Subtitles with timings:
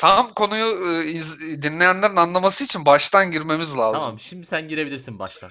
[0.00, 4.00] tam konuyu e, iz- dinleyenlerin anlaması için baştan girmemiz lazım.
[4.00, 5.50] Tamam şimdi sen girebilirsin baştan.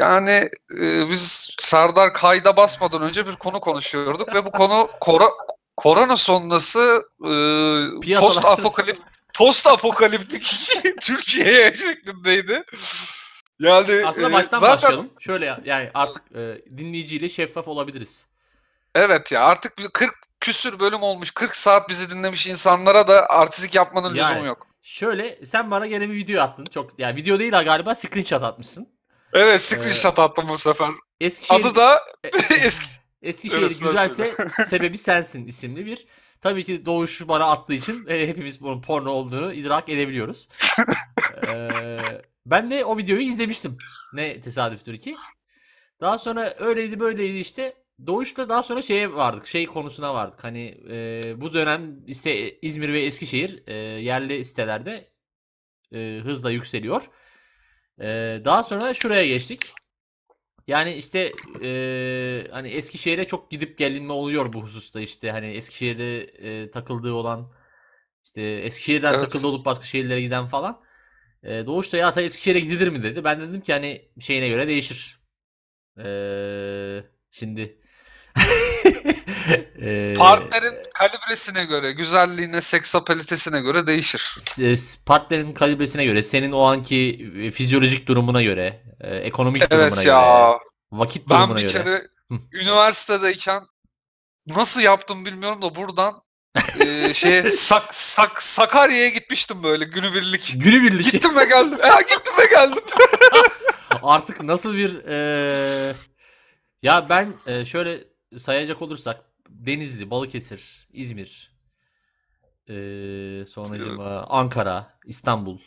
[0.00, 0.48] Yani
[0.80, 5.24] e, biz Serdar kayda basmadan önce bir konu konuşuyorduk ve bu konu kora,
[5.76, 7.28] korona sonrası e,
[8.00, 8.98] Piyasalar- post apokalip
[9.34, 10.56] post apokaliptik
[11.00, 12.64] Türkiye şeklindeydi.
[13.60, 15.10] Yani Aslında e, baştan zaten başlayalım.
[15.20, 18.26] Şöyle ya- yani artık e, dinleyiciyle şeffaf olabiliriz.
[18.94, 23.74] evet ya artık bir 40 küsür bölüm olmuş 40 saat bizi dinlemiş insanlara da artistik
[23.74, 24.30] yapmanın Yani.
[24.30, 24.66] lüzumu yok.
[24.82, 26.64] Şöyle sen bana gene bir video attın.
[26.64, 28.88] Çok yani video değil ha galiba screenshot atmışsın.
[29.32, 30.88] Evet screenshot attım bu sefer.
[31.20, 32.28] Eskişehir Adı da E-
[32.66, 32.86] eski
[33.22, 34.34] Eskişehir Evet, güzelse
[34.68, 36.06] sebebi sensin isimli bir.
[36.40, 40.48] Tabii ki Doğuş bana attığı için e, hepimiz bunun porno olduğunu idrak edebiliyoruz.
[41.48, 41.98] Ee,
[42.46, 43.78] ben de o videoyu izlemiştim.
[44.12, 45.14] Ne tesadüftür ki.
[46.00, 47.74] Daha sonra öyleydi böyleydi işte.
[48.06, 49.46] Doğuş'ta daha sonra şeye vardık.
[49.46, 50.44] Şey konusuna vardık.
[50.44, 55.08] Hani e, bu dönem işte İzmir ve Eskişehir e, yerli sitelerde
[55.94, 57.10] e, hızla yükseliyor.
[58.00, 58.06] E,
[58.44, 59.60] daha sonra şuraya geçtik.
[60.66, 61.32] Yani işte
[61.62, 67.52] eee, hani Eskişehir'e çok gidip gelinme oluyor bu hususta işte hani Eskişehir'de eee, takıldığı olan
[68.24, 69.24] işte Eskişehir'den Evet.
[69.30, 70.82] takıldı olup başka şehirlere giden falan.
[71.44, 73.24] Eee Doğuş da ya ta Eskişehir'e gidilir mi dedi.
[73.24, 75.20] Ben de dedim ki hani şeyine göre değişir.
[75.98, 77.78] Eee, şimdi
[79.78, 84.36] Eee, partnerin kalibresine göre, güzelliğine, seksapalitesine göre değişir.
[84.40, 89.94] s- partnerin kalibresine göre, senin o anki e, fizyolojik durumuna göre, e, ekonomik durumuna Evet
[89.96, 90.58] göre, ya.
[90.92, 91.72] vakit Ben durumuna bir göre.
[91.72, 92.34] kere Hı.
[92.52, 93.62] üniversitedeyken
[94.46, 96.14] nasıl yaptım bilmiyorum da buradan
[96.80, 100.52] e, şeye Sak, Sak, Sakarya'ya gitmiştim böyle günübirlik.
[100.56, 101.12] Günübirlik.
[101.12, 101.78] Gittim ve geldim.
[101.82, 102.84] Ya gittim ve geldim.
[104.02, 105.94] Artık nasıl bir eee,
[106.82, 108.04] ya ben eee, şöyle
[108.38, 111.52] sayacak olursak Denizli, Balıkesir, İzmir,
[112.68, 115.58] eee sonracığıma Ankara, İstanbul,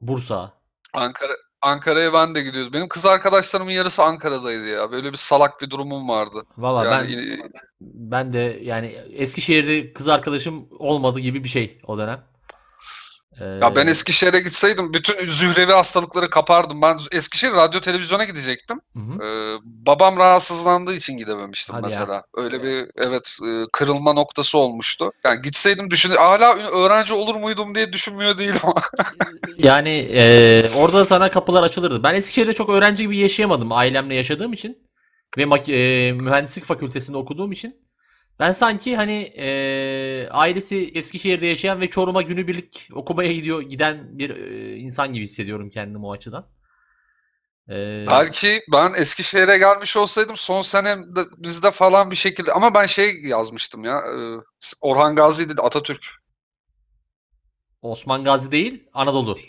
[0.00, 0.52] Bursa.
[0.92, 1.32] Ankara
[1.62, 2.72] Ankara'ya ben de gidiyordum.
[2.72, 4.90] Benim kız arkadaşlarımın yarısı Ankara'daydı ya.
[4.92, 6.44] Böyle bir salak bir durumum vardı.
[6.58, 7.50] Valla ben Yani yine-
[7.80, 12.24] ben de yani Eskişehir'de kız arkadaşım olmadı gibi bir şey o dönem.
[13.60, 16.82] Ya ben Eee, Eskişehir'e gitseydim bütün zührevi hastalıkları kapardım.
[16.82, 18.80] Ben Eskişehir radyo televizyona gidecektim.
[18.96, 19.24] hı hı.
[19.24, 22.00] Ee, babam rahatsızlandığı için gidememiştim Hadi ya.
[22.00, 22.22] mesela.
[22.34, 25.12] Öyle bir evet e, kırılma noktası olmuştu.
[25.24, 28.60] Yani gitseydim düşün hala öğrenci olur muydum diye düşünmüyor değilim.
[29.58, 32.02] Yani eee, orada sana kapılar açılırdı.
[32.02, 34.78] Ben Eskişehir'de çok öğrenci gibi yaşayamadım ailemle yaşadığım için
[35.38, 37.83] ve eee, mühendislik fakültesinde okuduğum için.
[38.38, 44.76] Ben sanki hani eee, ailesi Eskişehir'de yaşayan ve Çorum'a günübirlik okumaya gidiyor giden bir eee,
[44.76, 46.46] insan gibi hissediyorum kendimi o açıdan.
[47.68, 53.22] Eee, Belki ben Eskişehir'e gelmiş olsaydım son senemde bizde falan bir şekilde ama ben şey
[53.22, 54.16] yazmıştım ya e,
[54.80, 56.06] Orhan Gazi'ydi Atatürk.
[57.82, 59.38] Osman Gazi değil, Anadolu.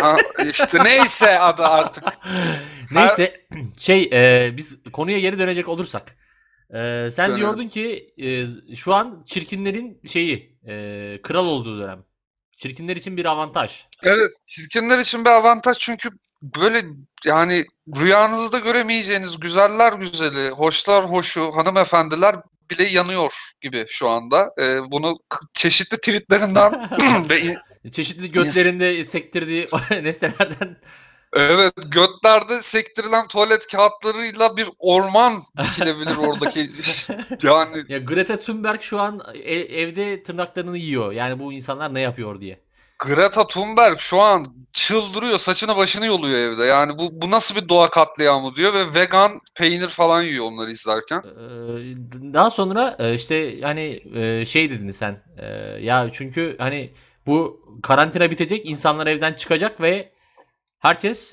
[0.00, 0.16] Ha,
[0.50, 2.04] işte neyse adı artık.
[2.92, 3.46] Neyse
[3.78, 6.16] şey eee, biz konuya geri dönecek olursak.
[6.74, 7.40] Eee, sen Dönelim.
[7.40, 8.46] diyordun ki eee,
[8.76, 12.04] şu an çirkinlerin şeyi eee, kral olduğu dönem.
[12.56, 13.84] Çirkinler için bir avantaj.
[14.02, 16.08] Evet, çirkinler için bir avantaj çünkü
[16.42, 16.82] böyle
[17.24, 17.64] yani
[17.96, 22.36] rüyanızda göremeyeceğiniz güzeller güzeli, hoşlar hoşu hanımefendiler
[22.70, 24.50] bile yanıyor gibi şu anda.
[24.60, 25.18] Ee, bunu
[25.52, 26.72] çeşitli tweetlerinden
[27.30, 27.56] ve
[27.92, 30.76] Çeşitli götlerinde sektirdiği nesnelerden
[31.32, 36.70] evet götlerde sektirilen tuvalet kağıtlarıyla bir orman dikilebilir oradaki
[37.42, 41.12] yani ya Greta Thunberg şu an e- evde tırnaklarını yiyor.
[41.12, 42.60] Yani bu insanlar ne yapıyor diye.
[42.98, 46.64] Greta Thunberg şu an çıldırıyor, saçını başını yoluyor evde.
[46.64, 51.22] Yani bu bu nasıl bir doğa katliamı diyor ve vegan peynir falan yiyor onları izlerken.
[51.24, 51.96] Eee,
[52.34, 55.46] Daha sonra e, işte yani e, şey dedin sen e,
[55.80, 56.94] ya çünkü hani
[57.26, 60.12] bu karantina bitecek insanlar evden çıkacak ve
[60.78, 61.32] herkes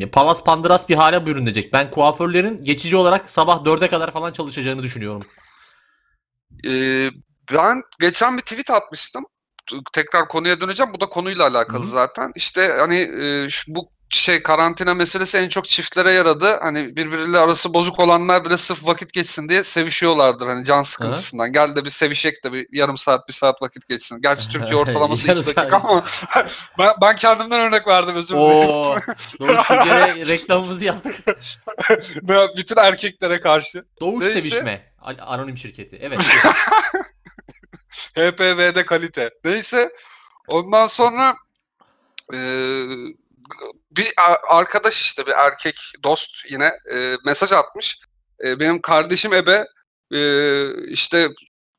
[0.00, 1.72] e, palas pandıras bir hale bürünecek.
[1.72, 5.22] Ben kuaförlerin geçici olarak sabah 4'e kadar falan çalışacağını düşünüyorum.
[6.66, 7.10] Ee,
[7.52, 9.24] ben geçen bir tweet atmıştım.
[9.92, 10.92] Tekrar konuya döneceğim.
[10.92, 11.90] Bu da konuyla alakalı Hı hı.
[11.90, 12.32] zaten.
[12.34, 16.58] İşte hani e, şu- bu şey karantina meselesi en çok çiftlere yaradı.
[16.62, 20.46] Hani birbiriyle arası bozuk olanlar bile sırf vakit geçsin diye sevişiyorlardır.
[20.46, 21.52] Hani can sıkıntısından.
[21.52, 24.20] Gel de bir sevişek de bir yarım saat bir saat vakit geçsin.
[24.22, 25.56] Gerçi Türkiye ortalaması Yarım 2 saat.
[25.56, 26.04] dakika ama
[26.78, 28.68] ben, ben kendimden örnek verdim özür dilerim.
[28.68, 31.16] Doğuş Türkiye'de reklamımızı yaptık.
[32.56, 33.84] Bütün erkeklere karşı.
[34.00, 34.40] Doğuş Neyse.
[34.40, 34.92] Sevişme.
[35.02, 35.98] An- Anonim şirketi.
[36.02, 36.20] Evet.
[38.16, 39.30] HPV'de kalite.
[39.44, 39.90] Neyse.
[40.48, 41.34] Ondan sonra
[42.32, 42.86] eee,
[43.90, 44.12] bir
[44.48, 47.98] arkadaş işte bir erkek dost yine eee, mesaj atmış.
[48.44, 49.64] Eee, benim kardeşim Ebe
[50.10, 51.28] eee, işte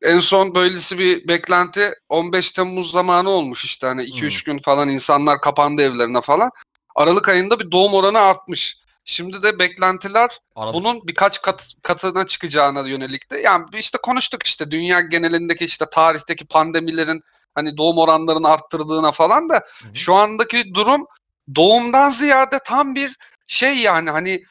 [0.01, 5.41] en son böylesi bir beklenti 15 Temmuz zamanı olmuş işte hani 2-3 gün falan insanlar
[5.41, 6.49] kapandı evlerine falan.
[6.95, 8.77] Aralık ayında bir doğum oranı artmış.
[9.05, 10.73] Şimdi de beklentiler Aralık.
[10.75, 13.39] bunun birkaç kat, katına çıkacağına yönelik de.
[13.39, 17.21] Yani işte konuştuk işte dünya genelindeki işte tarihteki pandemilerin
[17.55, 19.95] hani doğum oranlarını arttırdığına falan da Hı hı.
[19.95, 21.05] şu andaki durum
[21.55, 23.15] doğumdan ziyade tam bir
[23.47, 24.43] şey yani hani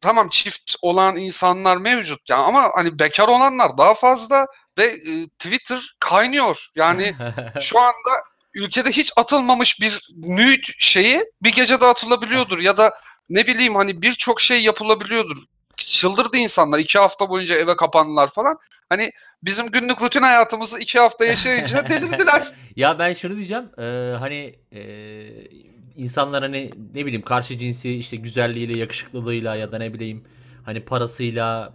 [0.00, 4.46] tamam çift olan insanlar mevcut ya ama hani bekar olanlar daha fazla
[4.78, 6.66] ve e, Twitter kaynıyor.
[6.76, 7.12] Yani
[7.60, 8.22] şu anda
[8.54, 12.94] ülkede hiç atılmamış bir nude şeyi bir gecede atılabiliyordur ya da
[13.30, 15.36] ne bileyim hani birçok şey yapılabiliyordur.
[15.76, 16.78] Çıldırdı insanlar.
[16.78, 18.58] iki hafta boyunca eve kapandılar falan.
[18.88, 19.10] Hani
[19.42, 22.52] bizim günlük rutin hayatımızı iki hafta yaşayınca delirdiler.
[22.76, 23.70] Ya ben şunu diyeceğim.
[23.78, 25.48] eee, hani eee,
[25.96, 30.24] insanlar hani ne bileyim karşı cinsi işte güzelliğiyle, yakışıklılığıyla ya da ne bileyim
[30.64, 31.74] hani parasıyla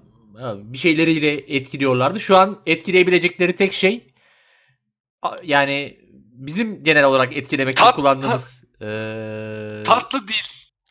[0.55, 2.19] bir şeyleriyle etkiliyorlardı.
[2.19, 4.13] Şu an etkileyebilecekleri tek şey
[5.43, 5.97] yani
[6.31, 10.43] bizim genel olarak etkilemek için Tat- kullandığımız eee, Tatlı değil.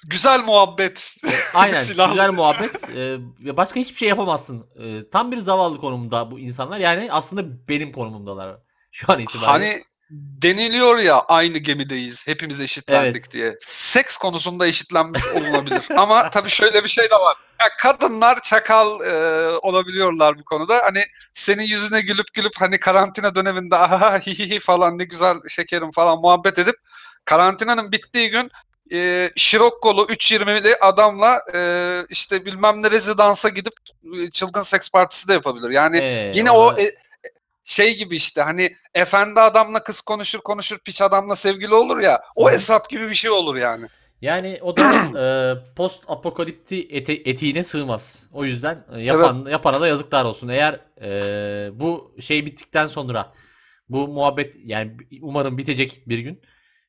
[0.06, 1.16] Güzel muhabbet.
[1.54, 2.88] Aynen güzel muhabbet
[3.44, 4.66] ve başka hiçbir şey yapamazsın.
[4.78, 6.78] Eee, tam bir zavallı konumda bu insanlar.
[6.78, 8.56] Yani aslında benim konumumdalar
[8.92, 9.46] şu an itibariyle.
[9.72, 12.26] Hani deniliyor ya aynı gemideyiz.
[12.26, 13.56] Hepimiz eşitlendik diye.
[13.60, 15.82] Seks konusunda eşitlenmiş olunabilir.
[15.96, 17.36] Ama tabii şöyle bir şey de var.
[17.60, 19.12] Ya kadınlar çakal e,
[19.62, 20.80] olabiliyorlar bu konuda.
[20.84, 25.36] Hani senin yüzüne gülüp gülüp hani karantina döneminde aha hi hi hi falan ne güzel
[25.48, 26.74] şekerim falan muhabbet edip
[27.24, 28.50] karantinanın bittiği gün
[28.92, 31.60] e, Şirokkolu 3.20'li adamla e,
[32.08, 33.72] işte bilmem ne rezidansa gidip
[34.20, 35.70] e, çılgın seks partisi de yapabilir.
[35.70, 36.94] Yani Ee, Yine orada- o e,
[37.66, 42.50] şey gibi işte hani efendi adamla kız konuşur konuşur piç adamla sevgili olur ya o
[42.50, 43.86] hesap gibi bir şey olur yani.
[44.22, 44.82] Yani o da
[45.20, 48.26] e, post apokalipti ete- etiğine sığmaz.
[48.32, 50.48] O yüzden e, yapan yapana da yazıklar olsun.
[50.48, 53.32] Eğer e, bu şey bittikten sonra
[53.88, 56.42] bu muhabbet yani umarım bitecek bir gün.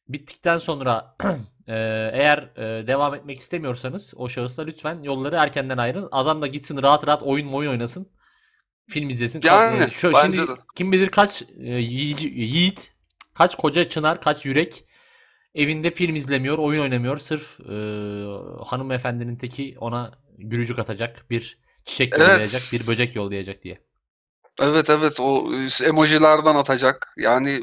[0.08, 1.16] Bittikten sonra
[1.68, 1.76] e,
[2.14, 6.10] eğer e, devam etmek istemiyorsanız o şahısla lütfen yolları erkenden ayrın.
[6.12, 8.12] Adam da gitsin rahat rahat oyun oyun oynasın.
[8.90, 9.42] Film izlesin.
[9.44, 10.56] Yani, E, şu, bence şimdi de.
[10.76, 12.94] kim bilir kaç e, yiğit,
[13.34, 14.86] kaç koca çınar, kaç yürek
[15.56, 17.18] evinde film izlemiyor, oyun oynamıyor.
[17.18, 17.74] Sırf e,
[18.66, 22.30] hanımefendinin teki ona gülücük atacak, bir çiçek Evet.
[22.30, 23.82] yollayacak, bir böcek yollayacak diye.
[24.60, 27.62] Evet evet o e, emojilerden atacak yani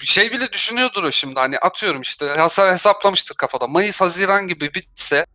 [0.00, 5.26] şey bile düşünüyordur o şimdi hani atıyorum işte hesa- hesaplamıştır kafada Mayıs Haziran gibi bitse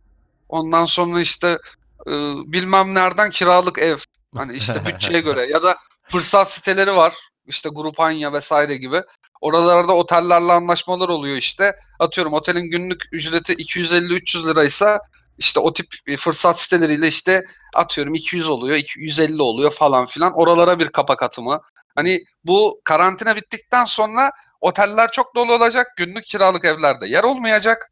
[0.48, 1.58] ondan sonra işte
[2.06, 2.10] e,
[2.46, 3.96] bilmem nereden kiralık ev
[4.36, 5.76] hani işte bütçeye göre ya da
[6.08, 7.14] fırsat siteleri var
[7.46, 9.02] işte Grupanya vesaire gibi
[9.40, 15.00] oralarda otellerle anlaşmalar oluyor işte atıyorum otelin günlük ücreti 250-300 liraysa
[15.38, 17.44] işte o tip e, fırsat siteleriyle işte
[17.74, 20.32] atıyorum 200 oluyor, 250 oluyor falan filan.
[20.34, 21.60] Oralara bir kapak atımı.
[21.94, 24.30] Hani bu karantina bittikten sonra
[24.60, 25.86] oteller çok dolu olacak.
[25.96, 27.91] Günlük kiralık evlerde yer olmayacak.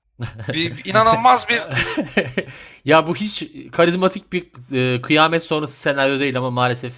[0.52, 1.62] Bir, inanılmaz bir
[2.84, 6.93] Ya bu hiç karizmatik bir e, kıyamet sonrası senaryo değil ama maalesef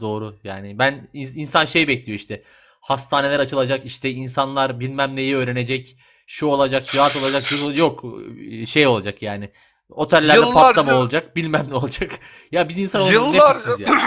[0.00, 0.36] doğru.
[0.44, 2.42] Yani ben in- insan şey bekliyor işte.
[2.80, 5.96] Hastaneler açılacak, işte insanlar bilmem neyi öğrenecek.
[6.26, 7.44] Şu olacak, cihat olacak,
[7.78, 8.04] yok
[8.50, 9.50] e, şey olacak yani.
[9.88, 12.12] Otellerde Yıllarca- patlama olacak, bilmem ne olacak.
[12.52, 13.98] Ya biz insan Yıllarca- ya.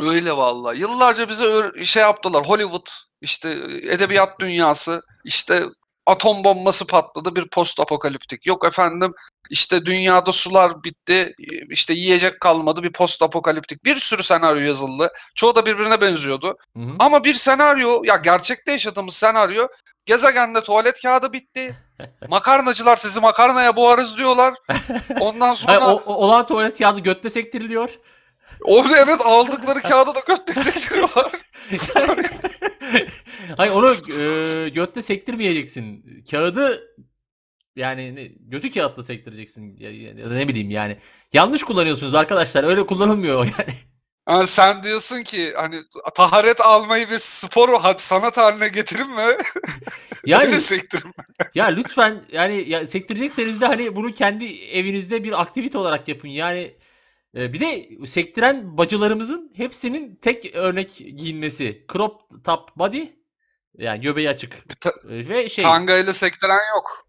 [0.00, 0.78] öyle vallahi.
[0.80, 1.44] Yıllarca bize
[1.84, 2.46] şey yaptılar.
[2.46, 2.86] Hollywood,
[3.20, 3.56] işte
[3.90, 5.62] edebiyat dünyası, işte
[6.06, 8.46] atom bombası patladı bir post apokaliptik.
[8.46, 9.12] Yok efendim
[9.50, 11.34] işte dünyada sular bitti,
[11.70, 13.84] işte yiyecek kalmadı bir post apokaliptik.
[13.84, 15.12] Bir sürü senaryo yazıldı.
[15.34, 16.56] Çoğu da birbirine benziyordu.
[16.76, 16.90] Hı hı.
[16.98, 19.66] Ama bir senaryo ya gerçekte yaşadığımız senaryo
[20.06, 21.76] gezegende tuvalet kağıdı bitti.
[22.28, 24.54] Makarnacılar sizi makarnaya boğarız diyorlar.
[25.20, 27.90] Ondan sonra o, o- olan tuvalet kağıdı götte sektiriliyor.
[28.64, 31.32] orada evet aldıkları kağıdı da göt sektiriyorlar.
[33.56, 33.90] Hayır onu
[34.22, 36.04] e, götte sektirmeyeceksin.
[36.30, 36.82] Kağıdı
[37.76, 40.98] yani ne- götü kağıtla sektireceksin ya, ya- ya da ne bileyim yani.
[41.32, 42.64] Yanlış kullanıyorsunuz arkadaşlar.
[42.64, 43.74] Öyle kullanılmıyor yani.
[44.28, 45.76] Yani sen diyorsun ki hani
[46.14, 49.22] taharet almayı bir spor hadi sanat haline getirin mi?
[50.26, 51.12] Yani Öyle sektirin.
[51.54, 56.28] ya lütfen yani ya sektirecekseniz de hani bunu kendi evinizde bir aktivite olarak yapın.
[56.28, 56.76] Yani
[57.36, 61.84] bir de sektiren bacılarımızın hepsinin tek örnek giyinmesi.
[61.92, 63.04] Crop top body
[63.78, 64.80] yani göbeği açık.
[64.80, 67.06] Ta- E, Ve şey Tanga ile sektiren yok.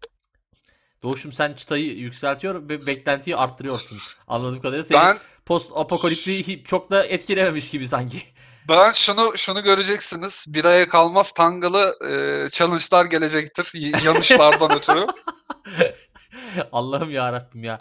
[1.02, 3.98] Doğuşum sen çıtayı yükseltiyor ve beklentiyi arttırıyorsun.
[4.28, 8.22] Anladığım kadarıyla seni Ben post apokalipti çok da etkilememiş gibi sanki.
[8.68, 10.44] ben şunu şunu göreceksiniz.
[10.48, 12.12] Bir aya kalmaz tangalı e,
[12.50, 13.70] challenge'lar gelecektir.
[13.74, 15.06] y- Yanışlardan ötürü.
[16.72, 17.78] Allah'ım ya Rabbim ya.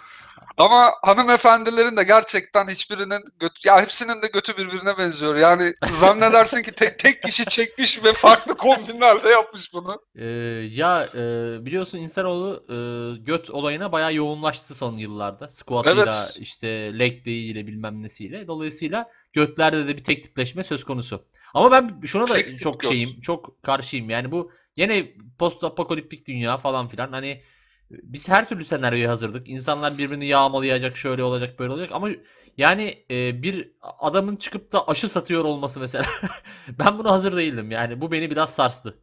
[0.57, 5.35] Ama hanımefendilerin de gerçekten hiçbirinin götü, ya hepsinin de götü birbirine benziyor.
[5.35, 10.01] Yani zannedersin ki tek, tek kişi çekmiş ve farklı kombinlerde yapmış bunu.
[10.15, 10.25] Ee,
[10.71, 11.19] ya e,
[11.65, 12.75] biliyorsun insanoğlu e,
[13.23, 15.49] göt olayına bayağı yoğunlaştı son yıllarda.
[15.49, 16.37] Squat'ıyla Evet.
[16.39, 16.67] işte
[16.99, 18.47] leg day'iyle bilmem nesiyle.
[18.47, 21.25] Dolayısıyla götlerde de bir tek tipleşme söz konusu.
[21.53, 22.91] Ama ben şuna da Tek çok göt.
[22.91, 24.09] şeyim, çok karşıyım.
[24.09, 27.11] Yani bu yine post apokaliptik dünya falan filan.
[27.11, 27.43] Hani
[27.91, 29.49] biz her türlü senaryoya hazırdık.
[29.49, 31.89] İnsanlar birbirini yağmalayacak, şöyle olacak, böyle olacak.
[31.93, 32.09] Ama
[32.57, 36.05] yani e, bir adamın çıkıp da aşı satıyor olması mesela.
[36.79, 37.71] ben buna hazır değildim.
[37.71, 38.99] Yani bu beni biraz sarstı.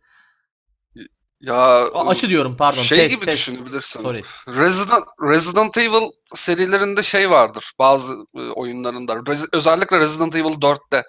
[1.40, 2.82] Ya A- Aşı diyorum pardon.
[2.82, 3.38] şey test, gibi test.
[3.38, 4.02] düşünebilirsin.
[4.02, 4.22] Sorry.
[4.48, 9.12] Resident, Resident Evil serilerinde şey vardır bazı e, oyunlarında.
[9.12, 11.02] Rez- özellikle Resident Evil 4'te.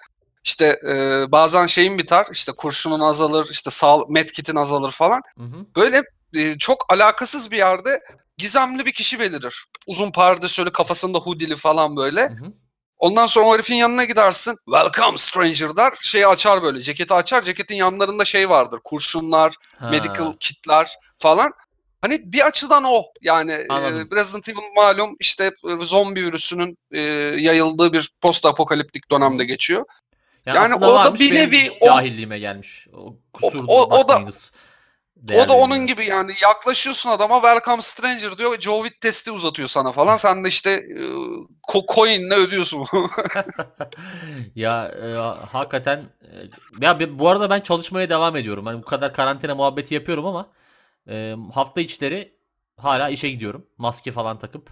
[0.44, 5.22] İşte e, bazen şeyin biter, işte kurşunun azalır, işte sağ, medkit'in azalır falan.
[5.38, 5.66] Hı hı.
[5.76, 6.02] Böyle
[6.36, 8.00] e, çok alakasız bir yerde
[8.38, 9.66] gizemli bir kişi belirir.
[9.86, 12.22] Uzun pardesülü, kafasında hoodie'li falan böyle.
[12.22, 12.52] Hı hı.
[12.98, 14.56] Ondan sonra o herifin yanına gidersin.
[14.64, 15.92] Welcome stranger der.
[16.00, 16.80] Şeyi açar böyle.
[16.80, 17.42] Ceketi açar.
[17.42, 18.80] Ceketin yanlarında şey vardır.
[18.84, 21.52] Kurşunlar, Ha, medical kitler falan.
[22.00, 23.02] Hani bir açıdan o.
[23.22, 23.66] Yani e.
[24.16, 27.00] Resident Evil malum işte e, zombi virüsünün e,
[27.40, 29.84] yayıldığı bir post apokaliptik dönemde geçiyor.
[30.46, 32.86] Yani, yani o da bir nevi o- cahilliğime gelmiş.
[32.92, 34.24] O kusur o- o da-
[35.34, 38.60] O da onun gibi yani yaklaşıyorsun adama welcome stranger diyor.
[38.60, 40.16] Joe Witt testi uzatıyor sana falan.
[40.16, 41.02] Sen de işte e,
[41.94, 42.86] coin'le ödüyorsun.
[44.54, 45.14] Ya e,
[45.46, 45.98] hakikaten
[46.80, 48.66] e, ya bu arada ben çalışmaya devam ediyorum.
[48.66, 50.50] Hani bu kadar karantina muhabbeti yapıyorum ama
[51.08, 52.36] e, hafta içleri
[52.76, 53.66] hala işe gidiyorum.
[53.78, 54.70] Maske falan takıp.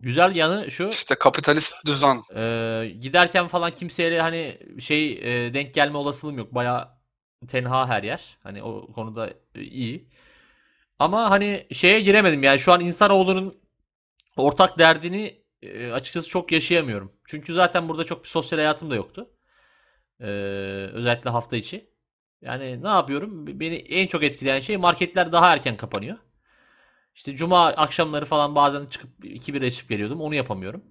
[0.00, 0.88] Güzel yanı şu.
[0.88, 2.20] işte kapitalist düzen.
[2.36, 6.54] Ee, giderken falan kimseyle hani şey e, denk gelme olasılığım yok.
[6.54, 6.97] Baya
[7.48, 8.38] tenha her yer.
[8.42, 10.08] Hani o konuda e, iyi.
[10.98, 13.60] Ama hani şeye giremedim yani şu an insanoğlunun
[14.36, 17.12] ortak derdini e, açıkçası çok yaşayamıyorum.
[17.24, 19.30] Çünkü zaten burada çok bir sosyal hayatım da yoktu.
[20.20, 20.24] Ee,
[20.92, 21.90] özellikle hafta içi.
[22.42, 23.60] Yani ne yapıyorum?
[23.60, 26.18] Beni en çok etkileyen şey marketler daha erken kapanıyor.
[27.14, 30.20] İşte cuma akşamları falan bazen çıkıp iki bira içip geliyordum.
[30.20, 30.84] Onu yapamıyorum.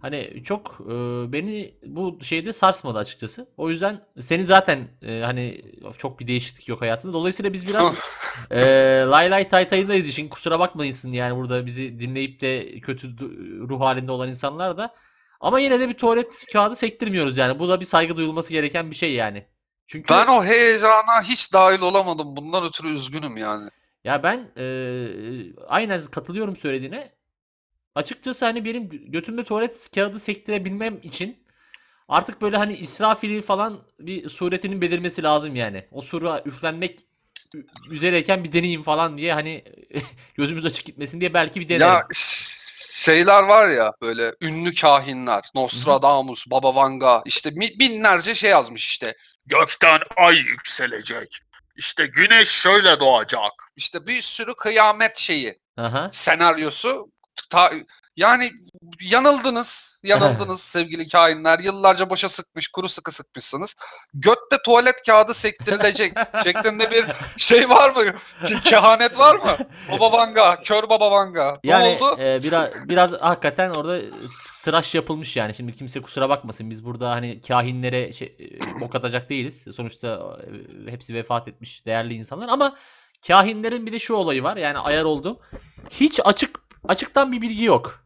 [0.00, 0.92] Hani çok e,
[1.32, 3.48] beni bu şeyde sarsmadı açıkçası.
[3.56, 5.62] O yüzden seni zaten e, hani
[5.98, 7.12] çok bir değişiklik yok hayatında.
[7.12, 7.94] Dolayısıyla biz biraz
[8.50, 8.60] e,
[9.08, 10.28] lay lay tay tayındayız işin.
[10.28, 13.08] Kusura bakmayın yani burada bizi dinleyip de kötü
[13.68, 14.94] ruh halinde olan insanlar da.
[15.40, 17.58] Ama yine de bir tuvalet kağıdı sektirmiyoruz yani.
[17.58, 19.46] Bu da bir saygı duyulması gereken bir şey yani.
[19.86, 22.36] Çünkü Ben o heyecana hiç dahil olamadım.
[22.36, 23.70] Bundan ötürü üzgünüm yani.
[24.04, 27.17] Ya ben eee, aynen katılıyorum söylediğine.
[27.94, 31.36] Açıkçası hani benim götümde tuvalet kağıdı sektirebilmem için
[32.08, 35.84] artık böyle hani İsrafil'i falan bir suretinin belirmesi lazım yani.
[35.92, 37.00] O sura üflenmek
[37.90, 39.64] üzereyken bir deneyeyim falan diye hani
[40.34, 41.86] gözümüz açık gitmesin diye belki bir denerim.
[41.86, 42.06] Ya
[42.98, 45.44] şeyler var ya böyle ünlü kahinler.
[45.54, 49.14] Nostradamus, Baba Vanga işte binlerce şey yazmış işte.
[49.46, 51.40] Gökten ay yükselecek.
[51.76, 53.52] İşte güneş şöyle doğacak.
[53.76, 56.08] İşte bir sürü kıyamet şeyi, Aha.
[56.12, 57.10] senaryosu.
[57.50, 57.72] Ta-
[58.16, 58.50] yani
[59.00, 61.58] yanıldınız, yanıldınız sevgili kahinler.
[61.58, 63.74] Yıllarca boşa sıkmış, kuru sıkı sıkmışsınız.
[64.14, 66.12] Götte tuvalet kağıdı sektirilecek
[66.44, 67.04] şeklinde bir
[67.36, 68.02] şey var mı?
[68.44, 69.56] Ke- Kehanet var mı?
[69.92, 71.56] Baba Vanga, kör Baba Vanga.
[71.64, 72.20] Ne Yani oldu?
[72.22, 74.00] e, biraz biraz hakikaten orada
[74.62, 75.54] tıraş yapılmış yani.
[75.54, 76.70] Şimdi kimse kusura bakmasın.
[76.70, 79.64] Biz burada hani kahinlere şey, e, bok atacak değiliz.
[79.76, 80.38] Sonuçta
[80.86, 82.76] e, hepsi vefat etmiş değerli insanlar ama
[83.26, 84.56] kahinlerin bir de şu olayı var.
[84.56, 85.38] Yani ayar oldum.
[85.90, 88.04] Hiç açık açıktan bir bilgi yok.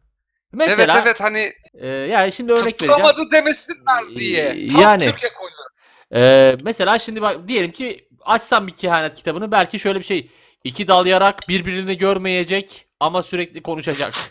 [0.51, 2.93] Mesela evet evet hani e, yani şimdi örnek vereceğim.
[2.93, 4.43] tutturamadı demesinler diye.
[4.43, 5.05] Ee, Tam yani.
[5.05, 5.53] Türkiye koydu.
[6.13, 10.29] Ee, mesela şimdi bak diyelim ki açsam bir kehanet kitabını belki şöyle bir şey.
[10.63, 14.11] İki dal yarak birbirini görmeyecek ama sürekli konuşacak.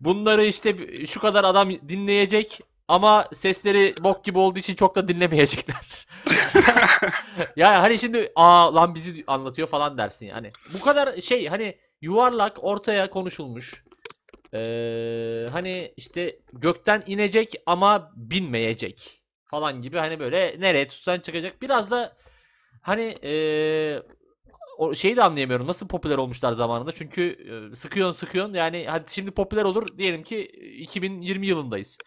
[0.00, 0.74] Bunları işte
[1.06, 6.06] şu kadar adam dinleyecek ama sesleri bok gibi olduğu için çok da dinlemeyecekler.
[7.56, 10.52] yani hani şimdi aa lan bizi anlatıyor falan dersin yani.
[10.74, 13.84] Bu kadar şey hani yuvarlak ortaya konuşulmuş.
[14.54, 21.62] Ee, hani işte gökten inecek ama binmeyecek falan gibi hani böyle nereye tutsan çıkacak.
[21.62, 22.16] Biraz da
[22.82, 24.02] hani eee,
[24.78, 25.66] o şeyi de anlayamıyorum.
[25.66, 26.92] Nasıl popüler olmuşlar zamanında?
[26.92, 27.22] Çünkü
[27.72, 28.54] e, sıkıyorsun sıkıyorsun.
[28.54, 30.42] Yani hadi şimdi popüler olur diyelim ki
[30.80, 31.98] 2020 yılındayız.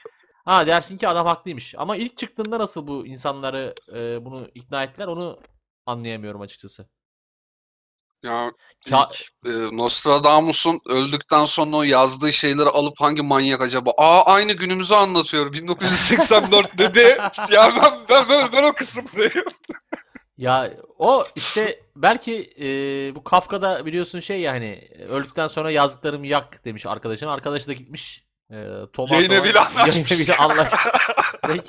[0.45, 1.75] Ha dersin ki adam haklıymış.
[1.77, 5.39] Ama ilk çıktığında nasıl bu insanları e, bunu ikna ettiler onu
[5.85, 6.87] anlayamıyorum açıkçası.
[8.23, 8.51] Ya
[8.87, 13.91] Ka- ilk, e, Nostradamus'un öldükten sonra o yazdığı şeyleri alıp hangi manyak acaba?
[13.97, 15.53] Aa aynı günümüzü anlatıyor.
[15.53, 17.17] 1984 dedi.
[17.51, 19.45] ya ben, ben, ben, ben o kısımdayım.
[20.37, 22.65] Ya o işte belki e,
[23.15, 27.27] bu Kafka'da biliyorsun şey yani öldükten sonra yazdıklarımı yak demiş arkadaşın.
[27.27, 28.23] Arkadaş da gitmiş.
[28.51, 28.55] E,
[28.93, 30.29] Tomartova- Yayına bile anlaşmış.
[30.29, 30.69] Yayına
[31.53, 31.63] bile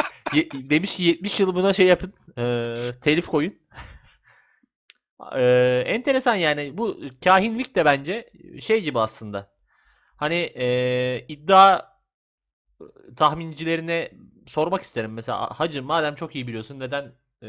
[0.71, 2.15] demiş ki 70 yıl buna şey yapın.
[2.39, 3.55] e, telif koyun.
[5.37, 9.53] E, enteresan yani bu kahinlik de bence şey gibi aslında.
[10.17, 11.83] Hani e, iddia
[13.17, 14.11] tahmincilerine
[14.47, 15.13] sormak isterim.
[15.13, 17.13] Mesela hacı madem çok iyi biliyorsun neden
[17.43, 17.49] e,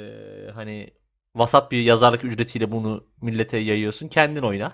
[0.53, 0.93] hani
[1.35, 4.07] vasat bir yazarlık ücretiyle bunu millete yayıyorsun?
[4.07, 4.73] Kendin oyna.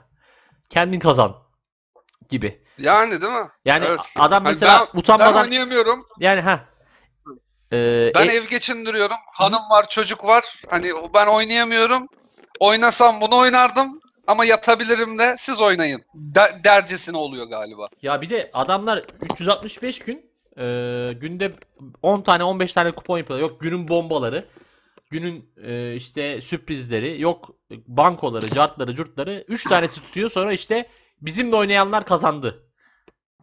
[0.70, 1.36] Kendin kazan
[2.30, 2.64] gibi.
[2.78, 3.48] Yani değil mi?
[3.66, 4.00] Yani Evet.
[4.16, 6.06] adam Hani mesela Ben utanmadan oynayamıyorum.
[6.20, 6.66] yani ha
[7.72, 9.18] Ben ev geçindiriyorum.
[9.34, 10.62] Hanım var, çocuk var.
[10.70, 12.08] Hani ben oynayamıyorum.
[12.60, 14.00] Oynasam bunu oynardım.
[14.28, 16.02] Ama yatabilirim de siz oynayın.
[16.14, 17.88] Der- dercesine oluyor galiba.
[18.02, 20.64] Ya bir de adamlar 365 gün e,
[21.22, 21.54] günde
[22.02, 23.50] 10 tane 15 tane kupon yapıyorlar.
[23.50, 24.46] Yok günün bombaları,
[25.10, 27.50] günün e, işte sürprizleri, yok
[27.88, 30.30] bankoları, cartları, curtları 3 tanesi tutuyor.
[30.32, 30.90] Sonra işte
[31.22, 32.64] bizimle oynayanlar kazandı.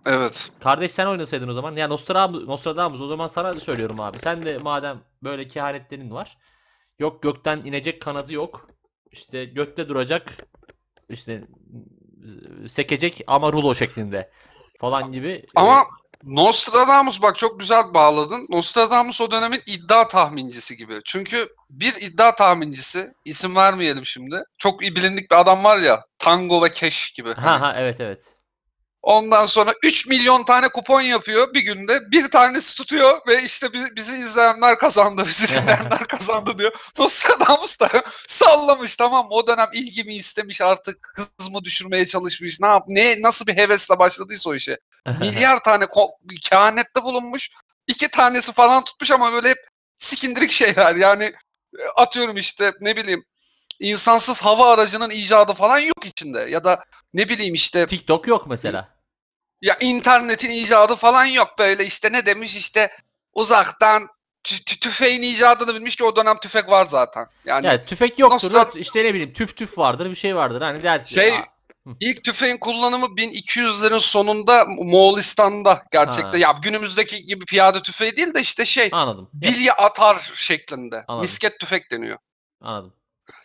[0.06, 0.50] Evet.
[0.60, 1.76] Kardeş sen oynasaydın o zaman.
[1.76, 4.18] Ya Nostradamus, Nostradamus o zaman sana da söylüyorum abi.
[4.18, 6.38] Sen de madem böyle kehanetlerin var.
[6.98, 8.68] Yok gökten inecek kanadı yok.
[9.12, 10.22] İşte gökte duracak.
[11.08, 11.42] işte
[12.68, 14.30] sekecek ama rulo şeklinde
[14.80, 15.46] falan gibi.
[15.56, 15.84] Ama e,
[16.24, 18.46] Nostradamus bak çok güzel bağladın.
[18.50, 21.00] Nostradamus o dönemin iddia tahmincisi gibi.
[21.04, 24.42] Çünkü bir iddia tahmincisi, isim vermeyelim şimdi.
[24.58, 26.04] Çok iyi bilindik bir adam var ya.
[26.18, 27.34] Tango ve Cash gibi.
[27.34, 28.35] ha ha evet evet.
[29.06, 32.10] Ondan sonra 3 milyon tane kupon yapıyor bir günde.
[32.10, 36.72] Bir tanesi tutuyor ve işte bizi, izleyenler kazandı, bizi dinleyenler kazandı diyor.
[36.98, 37.90] Nostradamus da
[38.28, 39.26] sallamış tamam?
[39.30, 42.60] O dönem ilgimi istemiş artık hız mı düşürmeye çalışmış.
[42.60, 44.78] Ne yap ne nasıl bir hevesle başladıysa o işe.
[45.20, 45.86] Milyar tane
[46.42, 47.50] kehanette bulunmuş.
[47.86, 49.58] iki tanesi falan tutmuş ama böyle hep
[49.98, 50.96] sikindirik şeyler.
[50.96, 51.24] Yani
[51.78, 53.24] e, atıyorum işte ne bileyim
[53.80, 56.40] insansız hava aracının icadı falan yok içinde.
[56.40, 56.84] Ya da
[57.14, 58.95] ne bileyim işte TikTok yok mesela.
[59.62, 62.90] Ya internetin icadı falan yok böyle işte ne demiş işte
[63.32, 64.02] uzaktan
[64.44, 67.26] tü- tü- tüfeğin icadını bilmiş ki o dönem tüfek var zaten.
[67.44, 68.52] Yani Yani tüfek yoktur.
[68.52, 70.60] da Nostrat- işte ne bileyim tüf tüf vardır bir şey vardır.
[70.62, 71.14] Hani dersin.
[71.14, 71.44] Şey, "Aa,
[72.00, 76.38] ilk tüfeğin kullanımı 1200'lerin sonunda Moğolistan'da gerçekte.
[76.38, 79.30] Ya günümüzdeki gibi piyade tüfeği değil de işte şey anladım.
[79.42, 81.04] Ya, bilye atar şeklinde.
[81.08, 81.22] Anladım.
[81.22, 82.18] Misket tüfek deniyor.
[82.60, 82.92] anladım.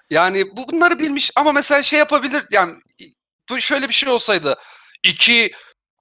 [0.10, 2.76] Yani bu bunları bilmiş ama mesela şey yapabilir yani
[3.50, 4.56] bu şöyle bir şey olsaydı
[5.04, 5.52] iki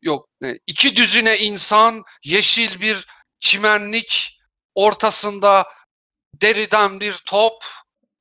[0.02, 3.06] yok ne iki düzine insan yeşil bir
[3.40, 4.38] çimenlik
[4.74, 5.68] ortasında
[6.34, 7.64] deriden bir top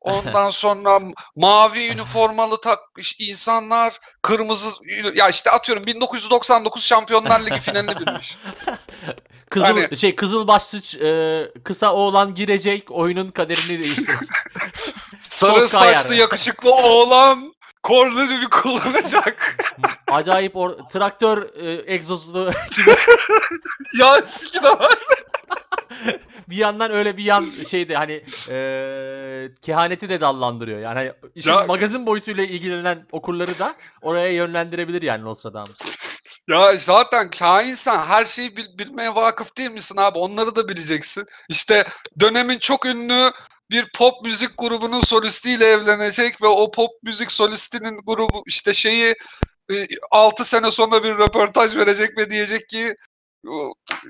[0.02, 1.02] ondan sonra
[1.36, 2.80] mavi üniformalı tak
[3.20, 4.70] insanlar kırmızı
[5.16, 8.38] ya işte atıyorum 1999 Şampiyonlar Ligi finalini bilmiş.
[9.50, 14.30] Kızıl Hani- şey kızıl başlı e, kısa oğlan girecek oyunun kaderini değiştirecek.
[15.20, 17.54] Sarı saçlı yakışıklı oğlan
[17.90, 19.56] bir kullanacak.
[20.08, 22.52] Acayip or- traktör e, egzozlu
[24.00, 24.98] ya siki de var.
[26.50, 28.58] bir yandan öyle bir yan şeyde hani e,
[29.62, 30.80] kehaneti de dallandırıyor.
[30.80, 35.78] Yani hani işin Ya- magazin boyutuyla ilgilenen okurları da oraya yönlendirebilir yani Nostradamus.
[36.48, 40.18] Ya zaten kainsen her şeyi bil- bilmeye vakıf değil misin abi?
[40.18, 41.26] Onları da bileceksin.
[41.50, 41.84] İşte
[42.20, 43.32] dönemin çok ünlü
[43.72, 49.16] bir pop müzik grubunun solistiyle evlenecek ve o pop müzik solistinin grubu işte şeyi
[50.12, 52.96] 6 sene sonra bir röportaj verecek ve diyecek ki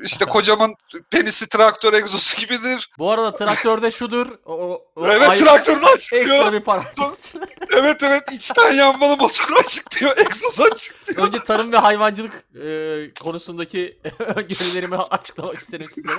[0.03, 0.73] işte kocamın
[1.11, 2.89] penisi traktör egzosu gibidir.
[2.97, 4.27] Bu arada traktörde şudur.
[4.45, 4.53] O,
[4.95, 6.53] o- Evet ayrı- traktörden Ekstra çıkıyor.
[6.53, 7.33] bir parantez.
[7.73, 10.17] Evet evet içten yanmalı motor açık diyor.
[10.17, 11.27] Egzoz açık diyor.
[11.27, 16.17] Önce tarım ve hayvancılık e, konusundaki öngörülerimi açıklamak isterim sizlere.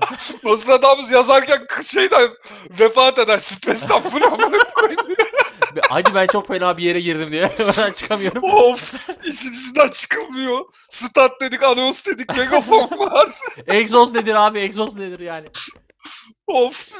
[0.44, 2.28] Nostradamus yazarken şeyden
[2.80, 5.00] vefat eder stresten bunu amına koyayım.
[5.88, 8.44] Hacı ben çok fena bir yere girdim diye hemen çıkamıyorum.
[8.44, 10.64] Of işin içinden çıkılmıyor.
[10.90, 13.28] Stat dedik, anons dedik, megafon var.
[13.66, 14.58] Egzoz nedir abi?
[14.60, 15.46] Egzoz nedir yani?
[16.46, 16.92] Of.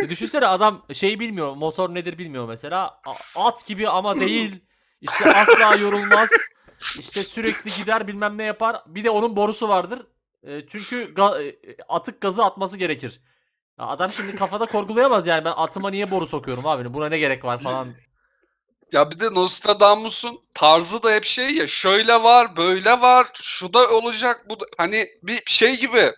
[0.00, 1.52] E Düşünsene adam şey bilmiyor.
[1.54, 3.00] Motor nedir bilmiyor mesela.
[3.06, 4.60] A- At gibi ama değil.
[5.00, 6.28] İşte asla yorulmaz.
[6.98, 8.82] İşte sürekli gider bilmem ne yapar.
[8.86, 10.06] Bir de onun borusu vardır.
[10.46, 13.20] E, çünkü ga- e, atık gazı atması gerekir.
[13.78, 17.44] Ya adam şimdi kafada korgulayamaz yani ben atıma niye boru sokuyorum abi buna ne gerek
[17.44, 17.88] var falan.
[18.92, 23.88] Ya bir de Nostradamus'un tarzı da hep şey ya şöyle var, böyle var, şu da
[23.90, 26.12] olacak, bu da hani bir şey gibi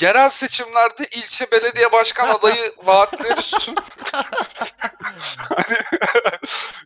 [0.00, 3.76] yerel seçimlerde ilçe belediye başkan adayı vaatleri sun.
[5.38, 5.76] hani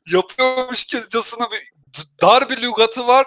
[0.06, 1.72] yapıyormuşçasına bir
[2.22, 3.26] dar bir lügatı var.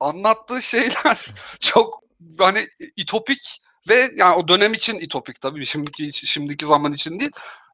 [0.00, 1.26] Anlattığı şeyler
[1.60, 2.05] çok
[2.38, 7.30] hani itopik ve yani o dönem için itopik tabii şimdiki şimdiki zaman için değil.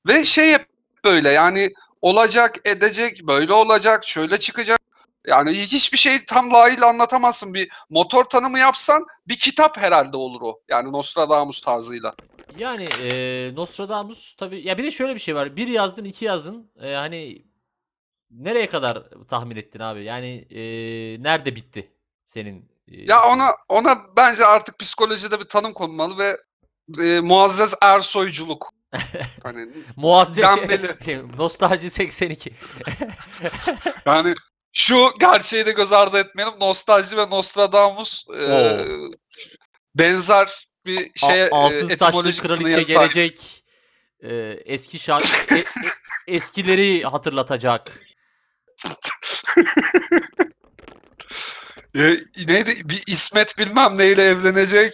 [0.06, 0.66] Ve şey hep
[1.04, 1.70] böyle yani
[2.02, 4.80] olacak edecek böyle olacak şöyle çıkacak.
[5.26, 7.54] Yani hiçbir şeyi tam layığıyla anlatamazsın.
[7.54, 10.60] Bir motor tanımı yapsan bir kitap herhalde olur o.
[10.68, 12.14] Yani Nostradamus tarzıyla.
[12.58, 15.56] Yani e, Nostradamus tabii ya bir de şöyle bir şey var.
[15.56, 16.70] Bir yazdın, iki yazdın.
[16.80, 17.44] E, hani
[18.30, 20.04] nereye kadar tahmin ettin abi?
[20.04, 20.62] Yani e,
[21.22, 21.92] nerede bitti
[22.24, 22.71] senin?
[22.88, 26.36] E, Ya ona ona bence artık psikolojide bir tanım konmalı ve
[27.04, 28.72] e, Muazzez Ersoyculuk.
[29.42, 31.36] Hani Muazzez denmeli.
[31.36, 32.54] Nostalji 82.
[34.06, 34.34] yani
[34.72, 36.54] şu gerçeği de göz ardı etmeyelim.
[36.60, 38.78] Nostalji ve Nostradamus e,
[39.94, 43.64] benzer bir e, altın saçlı etimolojik kraliçe gelecek.
[44.22, 45.64] E, eski şarkı e- e-
[46.36, 47.92] eskileri hatırlatacak.
[51.96, 52.00] E,
[52.46, 52.70] neydi?
[52.84, 54.92] Bir İsmet bilmem neyle evlenecek.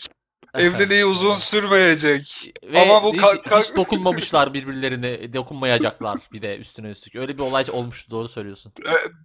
[0.54, 2.52] Evliliği uzun sürmeyecek.
[2.72, 7.16] Ve Ama bu ka- ka- hiç dokunmamışlar birbirlerine, dokunmayacaklar bir de üstüne üstlük.
[7.16, 8.72] Öyle bir olay olmuştu, doğru söylüyorsun.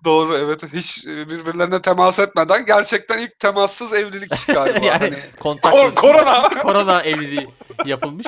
[0.06, 0.74] Doğru evet.
[0.74, 4.86] Hiç e, birbirlerine temas etmeden gerçekten ilk temassız evlilik galiba.
[4.86, 5.20] yani hani.
[5.40, 6.50] kontaksız, Kor- korona.
[6.62, 7.48] korona evliliği
[7.86, 8.28] yapılmış.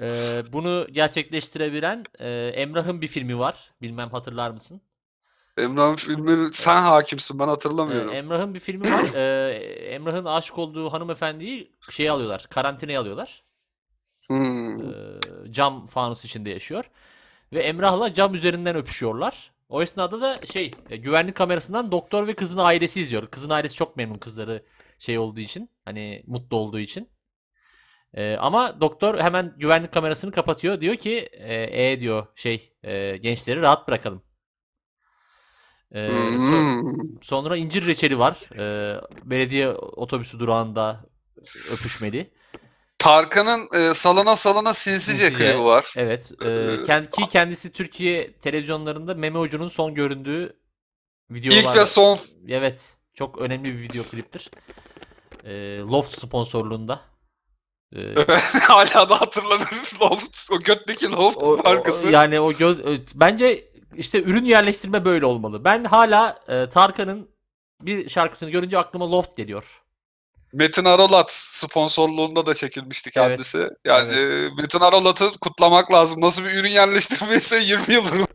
[0.00, 3.70] Ee, bunu gerçekleştirebilen e, Emrah'ın bir filmi var.
[3.82, 4.80] Bilmem hatırlar mısın?
[5.62, 8.14] Emrah'ın filmi sen hakimsin ben Ee, hatırlamıyorum.
[8.14, 9.04] Emrah'ın bir filmi var.
[9.16, 9.52] Ee,
[9.94, 13.44] Emrah'ın aşık olduğu hanımefendiyi şey alıyorlar, karantinaya alıyorlar.
[14.28, 14.80] Hmm.
[14.80, 15.20] Ee,
[15.50, 16.84] cam fanus içinde yaşıyor.
[17.52, 19.52] Ve Emrah'la cam üzerinden öpüşüyorlar.
[19.68, 23.26] O esnada da şey e, güvenlik kamerasından doktor ve kızın ailesi izliyor.
[23.26, 24.62] Kızın ailesi çok memnun kızları
[24.98, 25.70] şey olduğu için.
[25.84, 27.08] Hani mutlu olduğu için.
[28.14, 30.80] Ee, ama doktor hemen güvenlik kamerasını kapatıyor.
[30.80, 34.22] Diyor ki e, e diyor şey e, gençleri rahat bırakalım.
[35.94, 36.94] Ee, so- Hmm.
[37.22, 38.36] sonra incir reçeli var.
[38.58, 41.00] Ee, belediye otobüsü durağında
[41.72, 42.30] öpüşmeli.
[42.98, 45.50] Tarkan'ın e, salına salına sinsice Sinsice.
[45.52, 45.92] klibi var.
[45.96, 46.32] Evet.
[46.42, 46.46] E,
[46.86, 50.56] kend- ki kendisi Türkiye televizyonlarında meme ucunun son göründüğü
[51.30, 51.56] videolar.
[51.62, 52.18] İlk ve son.
[52.48, 52.96] Evet.
[53.14, 54.50] Çok önemli bir video kliptir.
[55.44, 57.00] E, Loft sponsorluğunda.
[57.96, 58.14] E,
[58.62, 59.68] Hala da hatırlanır.
[60.00, 62.12] Loft, o götteki Loft o- o- markası.
[62.12, 62.78] yani o göz
[63.14, 65.64] bence işte ürün yerleştirme böyle olmalı.
[65.64, 67.30] Ben hala e, Tarkan'ın
[67.80, 69.82] bir şarkısını görünce aklıma Loft geliyor.
[70.52, 73.28] Metin Arolat sponsorluğunda da çekilmişti Evet.
[73.28, 73.68] kendisi.
[73.84, 76.20] Yani e, Metin Arolat'ı kutlamak lazım.
[76.20, 78.26] Nasıl bir ürün yerleştirmeyse 20 yıldır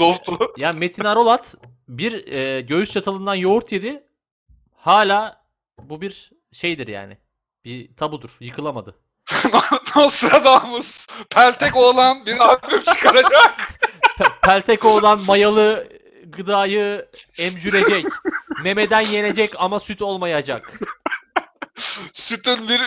[0.00, 0.38] Loft'u.
[0.58, 1.54] Ya Metin Arolat
[1.88, 4.02] bir e, göğüs çatalından yoğurt yedi.
[4.76, 5.44] Hala
[5.82, 7.18] bu bir şeydir yani.
[7.64, 8.30] Bir tabudur.
[8.40, 8.96] Yıkılamadı.
[9.96, 13.56] Nostradamus peltek oğlan bir albüm çıkaracak.
[14.18, 15.88] Pe- Peltek olan mayalı
[16.26, 18.04] gıdayı emcürecek.
[18.64, 20.72] Memeden yenecek ama süt olmayacak.
[22.12, 22.80] Sütün bir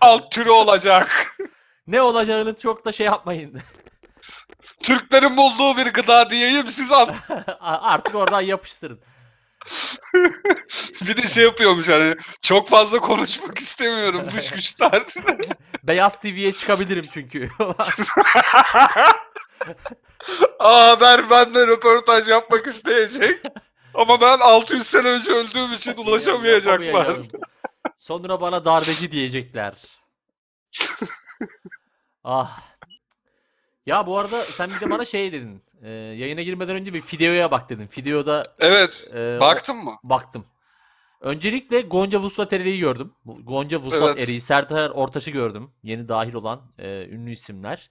[0.00, 1.36] alt türü olacak.
[1.86, 3.60] Ne olacağını çok da şey yapmayın.
[4.82, 7.10] Türklerin bulduğu bir gıda diyeyim siz an.
[7.60, 9.00] Artık oradan yapıştırın.
[11.06, 15.02] bir de şey yapıyormuş hani çok fazla konuşmak istemiyorum dış güçler.
[15.82, 17.50] Beyaz TV'ye çıkabilirim çünkü.
[20.58, 23.40] Aa haber benden röportaj yapmak isteyecek.
[23.94, 27.18] Ama ben 600 sene önce öldüğüm için ulaşamayacaklar.
[27.98, 29.74] Sonra bana darbeci diyecekler.
[32.24, 32.60] ah.
[33.86, 35.62] Ya bu arada sen bir de bana şey dedin.
[35.82, 37.90] e, yayına girmeden önce bir videoya bak dedin.
[37.98, 39.10] Videoda Evet.
[39.14, 39.92] e, o- Baktın mı?
[40.04, 40.46] baktım.
[41.20, 43.12] Öncelikle Gonca Vuslat Eri'yi gördüm.
[43.24, 44.22] Gonca Vuslat Evet.
[44.28, 45.70] Eri'yi, Serdar Ortaç'ı gördüm.
[45.82, 47.90] Yeni dahil olan e, ünlü isimler.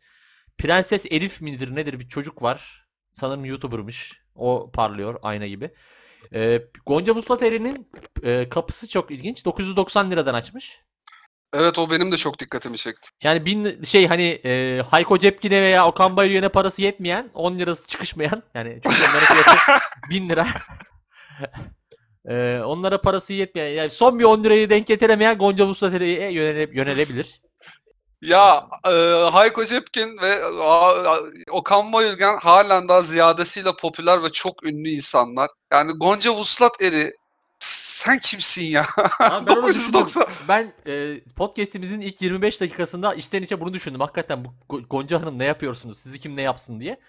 [0.59, 2.85] Prenses Elif midir nedir bir çocuk var.
[3.13, 4.21] Sanırım YouTuber'mış.
[4.35, 5.71] O parlıyor ayna gibi.
[6.33, 7.91] E, Gonca Vuslat Eri'nin
[8.23, 9.45] e, kapısı çok ilginç.
[9.45, 10.79] 990 liradan açmış.
[11.53, 13.09] Evet o benim de çok dikkatimi çekti.
[13.23, 18.43] Yani bin şey hani e, Hayko Cepkin'e veya Okan Bayülgen'e parası yetmeyen 10 lirası çıkışmayan
[18.55, 20.47] yani çünkü onların fiyatı 1000 lira.
[22.25, 27.41] E, onlara parası yetmeyen yani son bir 10 lirayı denk getiremeyen Gonca Vuslateri'ye yönele, yönelebilir.
[28.21, 28.89] Ya e,
[29.31, 31.19] Hayko Cepkin ve a, a,
[31.51, 35.49] Okan Bayülgen halen daha ziyadesiyle popüler ve çok ünlü insanlar.
[35.71, 37.13] Yani Gonca Vuslat Eri
[37.59, 38.85] sen kimsin ya?
[39.19, 40.23] Ama ben onu 990.
[40.23, 40.45] düşündüm.
[40.47, 43.99] Ben e, podcast'imizin ilk 25 dakikasında içten içe bunu düşündüm.
[44.01, 45.99] Hakikaten bu Go- Gonca Hanım ne yapıyorsunuz?
[45.99, 46.99] Sizi kim ne yapsın diye.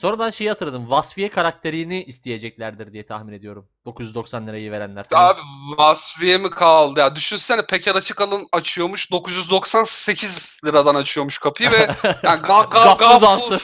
[0.00, 0.90] Sonradan şeyi hatırladım.
[0.90, 3.68] Vasfiye karakterini isteyeceklerdir diye tahmin ediyorum.
[3.84, 5.06] 990 lirayı verenler.
[5.12, 5.40] Abi
[5.78, 7.16] Vasfiye mi kaldı ya?
[7.16, 11.76] Düşünsene Peker Açıkalın açıyormuş 998 liradan açıyormuş kapıyı ve
[12.22, 13.60] yani ga, ga, Gaflı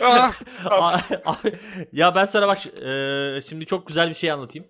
[1.92, 4.68] ya ben sana bak e, şimdi çok güzel bir şey anlatayım.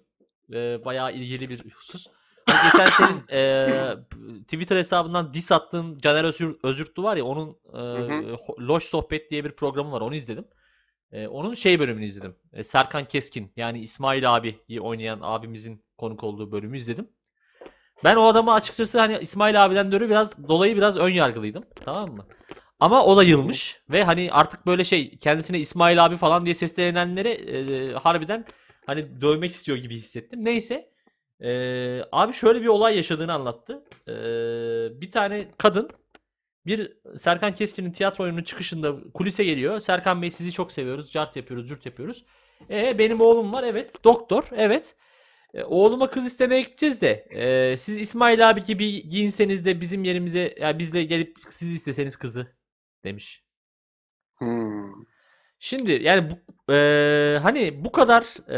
[0.53, 2.07] E, bayağı ilgili bir husus.
[2.46, 3.66] Geçen senin e,
[4.42, 7.81] Twitter hesabından diss attığın Caner Özür, Özürtlü var ya onun e,
[8.61, 10.44] Loş Sohbet diye bir programı var onu izledim.
[11.12, 12.35] E, onun şey bölümünü izledim.
[12.53, 17.09] E, Serkan Keskin yani İsmail abiyi oynayan abimizin konuk olduğu bölümü izledim.
[18.05, 21.64] Ben o adama açıkçası hani İsmail abiden dolayı biraz dolayı biraz ön yargılıydım.
[21.85, 22.27] Tamam mı?
[22.81, 27.29] Ama o da yılmış ve hani artık böyle şey kendisine İsmail abi falan diye seslenenleri
[27.31, 28.44] e, harbiden
[28.87, 30.44] hani dövmek istiyor gibi hissettim.
[30.44, 30.90] Neyse.
[31.40, 31.51] E,
[32.12, 33.85] abi şöyle bir olay yaşadığını anlattı.
[34.09, 34.14] E,
[35.01, 35.90] bir tane kadın
[36.66, 39.81] bir Serkan Keskin'in tiyatro oyununun çıkışında kulise geliyor.
[39.81, 41.12] Serkan Bey sizi çok seviyoruz.
[41.12, 42.25] Cart yapıyoruz, cürt yapıyoruz.
[42.70, 44.05] E, benim oğlum var evet.
[44.05, 44.96] Doktor evet.
[45.55, 50.55] E, oğluma kız istemeye gideceğiz de e, siz İsmail abi gibi giyinseniz de bizim yerimize
[50.61, 52.46] ya bizle gelip siz isteseniz kızı
[53.05, 53.44] demiş.
[54.38, 55.05] Hmm.
[55.59, 58.51] Şimdi yani bu, e, hani bu kadar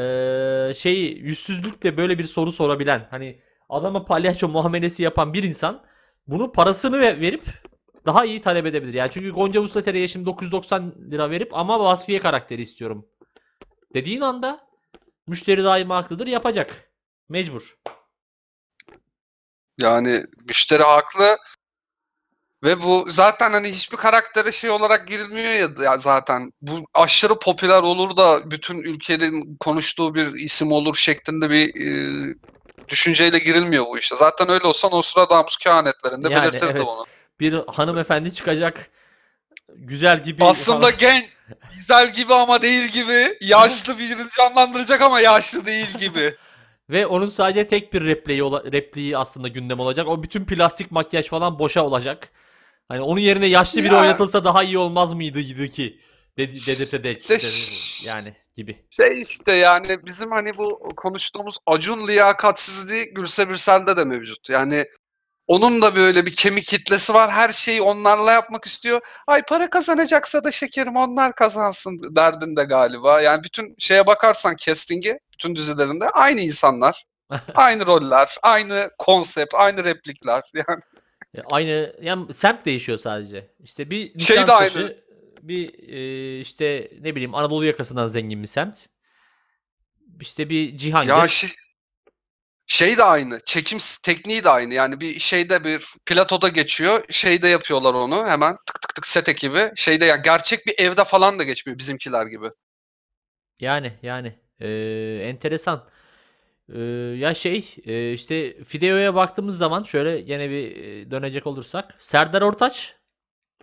[0.68, 5.84] e, şeyi yüzsüzlükle böyle bir soru sorabilen hani adama palyaço muamelesi yapan bir insan
[6.26, 7.42] bunu parasını ve- verip
[8.06, 8.94] daha iyi talep edebilir.
[8.94, 13.06] Yani çünkü Gonca Vuslater'e şimdi 990 lira verip ama Vasfiye karakteri istiyorum
[13.94, 14.68] dediğin anda
[15.26, 16.92] müşteri daima haklıdır yapacak.
[17.28, 17.76] Mecbur.
[19.80, 21.36] Yani müşteri haklı
[22.64, 26.52] ve bu zaten hani hiçbir karaktere şey olarak girilmiyor ya, ya zaten.
[26.60, 32.34] Bu aşırı popüler olur da bütün ülkenin konuştuğu bir isim olur şeklinde bir e,
[32.88, 34.16] düşünceyle girilmiyor bu işte.
[34.16, 36.82] Zaten öyle olsa Nostradamus kehanetlerinde Yani belirtirdi evet.
[36.82, 37.06] onu.
[37.42, 38.90] Bir hanımefendi çıkacak
[39.74, 41.24] güzel gibi Aslında genç,
[41.76, 43.38] güzel gibi ama değil gibi.
[43.40, 46.34] Yaşlı birini canlandıracak ama yaşlı değil gibi.
[46.90, 50.08] Ve onun sadece tek bir repliği, repliği aslında gündem olacak.
[50.08, 52.28] O bütün plastik makyaj falan boşa olacak.
[52.88, 54.00] Hani onun yerine yaşlı biri Ya.
[54.00, 56.00] oynatılsa daha iyi olmaz mıydı ki
[56.38, 58.86] dedi dedirte de İşte de- yani gibi.
[58.90, 64.50] Şey işte yani bizim hani bu konuştuğumuz Acun liyakatsizliği Gülse Birsel'de de mevcut.
[64.50, 64.84] Yani
[65.52, 67.30] onun da böyle bir kemik kitlesi var.
[67.30, 69.00] Her şeyi onlarla yapmak istiyor.
[69.26, 73.20] Ay para kazanacaksa da şekerim onlar kazansın derdinde galiba.
[73.20, 77.04] Yani bütün şeye bakarsan casting'i bütün dizilerinde aynı insanlar.
[77.54, 80.42] aynı roller, aynı konsept, aynı replikler.
[80.54, 80.80] Yani
[81.36, 83.50] E, Aynı yani semt değişiyor sadece.
[83.60, 84.94] İşte bir Şey de aynı.
[85.42, 88.78] bir e, işte ne bileyim Anadolu yakasından zengin bir semt.
[90.20, 91.08] İşte bir Cihangir.
[91.08, 91.50] ya şey,
[92.72, 93.40] şey de aynı.
[93.46, 94.74] Çekim tekniği de aynı.
[94.74, 97.04] Yani bir şeyde bir platoda geçiyor.
[97.10, 99.72] Şeyde yapıyorlar onu hemen tık tık tık set ekibi.
[99.76, 102.48] Şeyde yani gerçek bir evde falan da geçmiyor bizimkiler gibi.
[103.60, 105.88] Yani yani eee, enteresan.
[106.74, 106.80] Eee,
[107.18, 112.96] ya şey eee, işte Fideo'ya baktığımız zaman şöyle yine bir eee, dönecek olursak Serdar Ortaç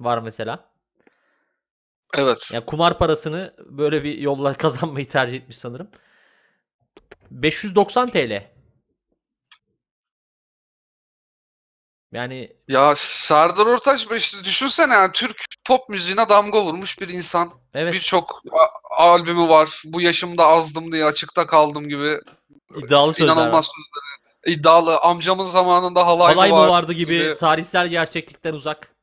[0.02, 0.72] var mesela.
[2.18, 2.52] Evet.
[2.54, 5.92] Ya kumar parasını böyle bir yolla kazanmayı tercih etmiş sanırım.
[7.32, 8.52] 590 TL.
[12.12, 17.50] Yani Ya Serdar Ortaç işte düşünsene yani Türk pop müziğine damga vurmuş bir insan.
[17.74, 18.42] evet Birçok
[18.98, 19.82] albümü var.
[19.86, 22.18] Bu yaşımda azdım diye açıkta kaldım gibi
[22.76, 23.38] iddialı sözler var.
[23.38, 24.56] inanılmaz sözleri.
[24.60, 24.98] İddialı.
[25.00, 26.68] Amcamın zamanında halay, Halay mı var?
[26.68, 27.36] vardı gibi gibi.
[27.36, 28.96] tarihsel gerçeklikten uzak.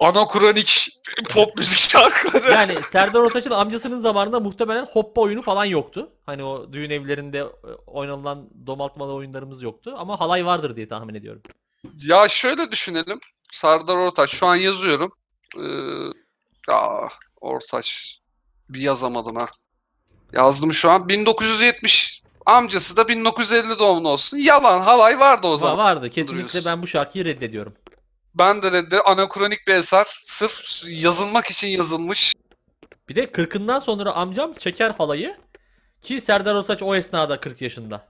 [0.00, 0.88] Anakronik
[1.34, 2.50] pop müzik şarkıları.
[2.52, 6.10] Yani Serdar Ortaç'ın amcasının zamanında muhtemelen hoppa oyunu falan yoktu.
[6.26, 7.44] Hani o düğün evlerinde e,
[7.86, 9.94] oynanılan domaltmalı oyunlarımız yoktu.
[9.98, 11.42] Ama halay vardır diye tahmin ediyorum.
[11.96, 13.20] Ya şöyle düşünelim.
[13.52, 15.12] Serdar Ortaç şu an yazıyorum.
[15.56, 15.62] Ee,
[16.70, 17.08] ya
[17.40, 18.18] Ortaç
[18.68, 19.46] bir yazamadım ha.
[20.32, 21.08] Yazdım şu an.
[21.08, 24.36] 1970 amcası da 1950 doğumlu olsun.
[24.38, 25.78] Yalan halay vardı o zaman.
[25.78, 26.10] vardı.
[26.10, 27.74] Kesinlikle ben bu şarkıyı reddediyorum.
[28.34, 30.20] Ben de de anakronik bir eser.
[30.24, 32.34] Sırf yazılmak için yazılmış.
[33.08, 35.36] Bir de 40'ından sonra amcam çeker halayı
[36.02, 38.08] ki Serdar Ortaç o esnada 40 yaşında.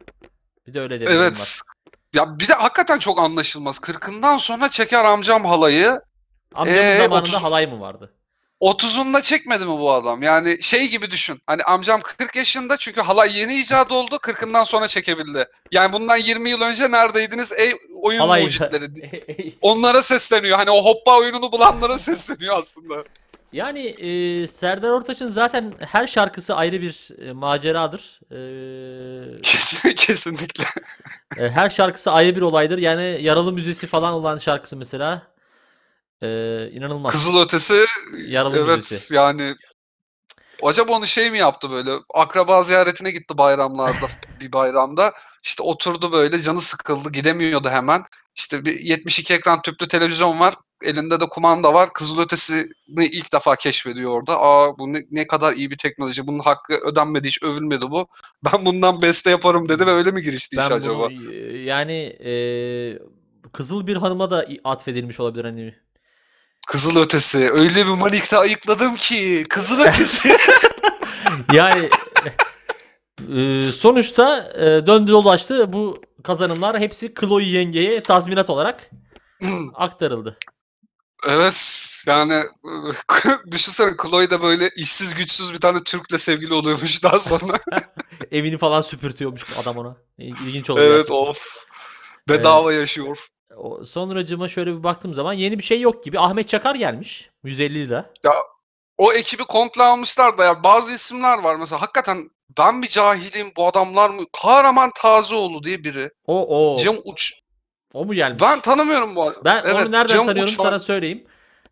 [0.67, 1.27] Bir de öyle de bir durum var.
[1.27, 1.61] Evet.
[2.15, 3.77] Ya bir de hakikaten çok anlaşılmaz.
[3.77, 6.01] 40'ından sonra çeker amcam halayı.
[6.55, 8.13] Amcamın Ee, zamanında 30 halay mı vardı?
[8.61, 10.23] 30'unda çekmedi mi bu adam?
[10.23, 11.43] Yani şey gibi düşün.
[11.47, 14.15] Hani amcam 40 yaşında çünkü halay yeni icat oldu.
[14.17, 15.45] 40'ından sonra çekebildi.
[15.73, 17.73] Yani bundan 20 yıl önce neredeydiniz ey
[18.03, 18.43] oyun Halay.
[18.45, 18.87] mucitleri?
[19.61, 20.57] Onlara sesleniyor.
[20.59, 23.05] Hani o hoppa oyununu bulanlara sesleniyor aslında.
[23.53, 28.21] Yani e, Serdar Ortaç'ın zaten her şarkısı ayrı bir e, maceradır.
[28.31, 30.65] E, Kesin, kesinlikle.
[31.37, 32.79] E, her şarkısı ayrı bir olaydır.
[32.79, 35.23] Yani yaralı müzesi falan olan şarkısı mesela
[36.23, 36.27] e,
[36.71, 37.13] inanılmaz.
[37.13, 37.85] Kızıl ötesi
[38.27, 39.15] Yaralı evet müzesi.
[39.15, 39.55] yani
[40.63, 44.07] acaba onu şey mi yaptı böyle akraba ziyaretine gitti bayramlarda
[44.41, 45.13] bir bayramda
[45.43, 51.21] işte oturdu böyle canı sıkıldı gidemiyordu hemen işte bir 72 ekran tüplü televizyon var elinde
[51.21, 55.71] de kumanda var Kızıl Ötesi'ni ilk defa keşfediyor orada aa bu ne, ne kadar iyi
[55.71, 58.07] bir teknoloji bunun hakkı ödenmedi hiç övülmedi bu
[58.45, 61.09] ben bundan beste yaparım dedi ve öyle mi girişti iş Ben acaba?
[61.11, 61.93] bunu e, yani
[62.25, 62.33] e,
[63.53, 65.75] Kızıl bir hanıma da atfedilmiş olabilir hani.
[66.67, 70.37] Kızıl Ötesi öyle bir manikte ayıkladım ki Kızıl Ötesi
[71.53, 71.89] Yani
[73.35, 75.73] e, sonuçta e, döndü dolaştı.
[75.73, 78.91] Bu kazanımlar hepsi Chloe yengeye tazminat olarak
[79.75, 80.39] aktarıldı.
[81.27, 82.43] Evet yani
[83.51, 87.59] düşünsene Chloe de böyle işsiz güçsüz bir tane Türk'le sevgili oluyormuş daha sonra.
[88.33, 89.97] Evini falan süpürtüyormuş adam ona.
[90.19, 90.81] İlginç oldu.
[90.81, 91.15] evet gerçekten.
[91.17, 91.65] of.
[92.29, 93.27] Bedava yaşıyor.
[93.57, 96.19] O- Sonracıma şöyle bir baktığım zaman yeni bir şey yok gibi.
[96.21, 97.31] Ahmet Çakar gelmiş.
[97.45, 98.11] 150 lira.
[98.99, 103.67] O ekibi komple almışlar da ya bazı isimler var mesela hakikaten ben bir cahilim bu
[103.67, 104.23] adamlar mı?
[104.43, 106.11] Kahraman Tazioğlu diye biri.
[106.27, 106.79] O o.
[106.79, 107.33] Cem Uç.
[107.95, 108.43] O mu gelmiş?
[108.43, 109.45] Ben tanımıyorum bu adamı.
[109.45, 110.63] Ben Evet, onu nereden Cem tanıyorum Uçan.
[110.63, 111.25] sana söyleyeyim.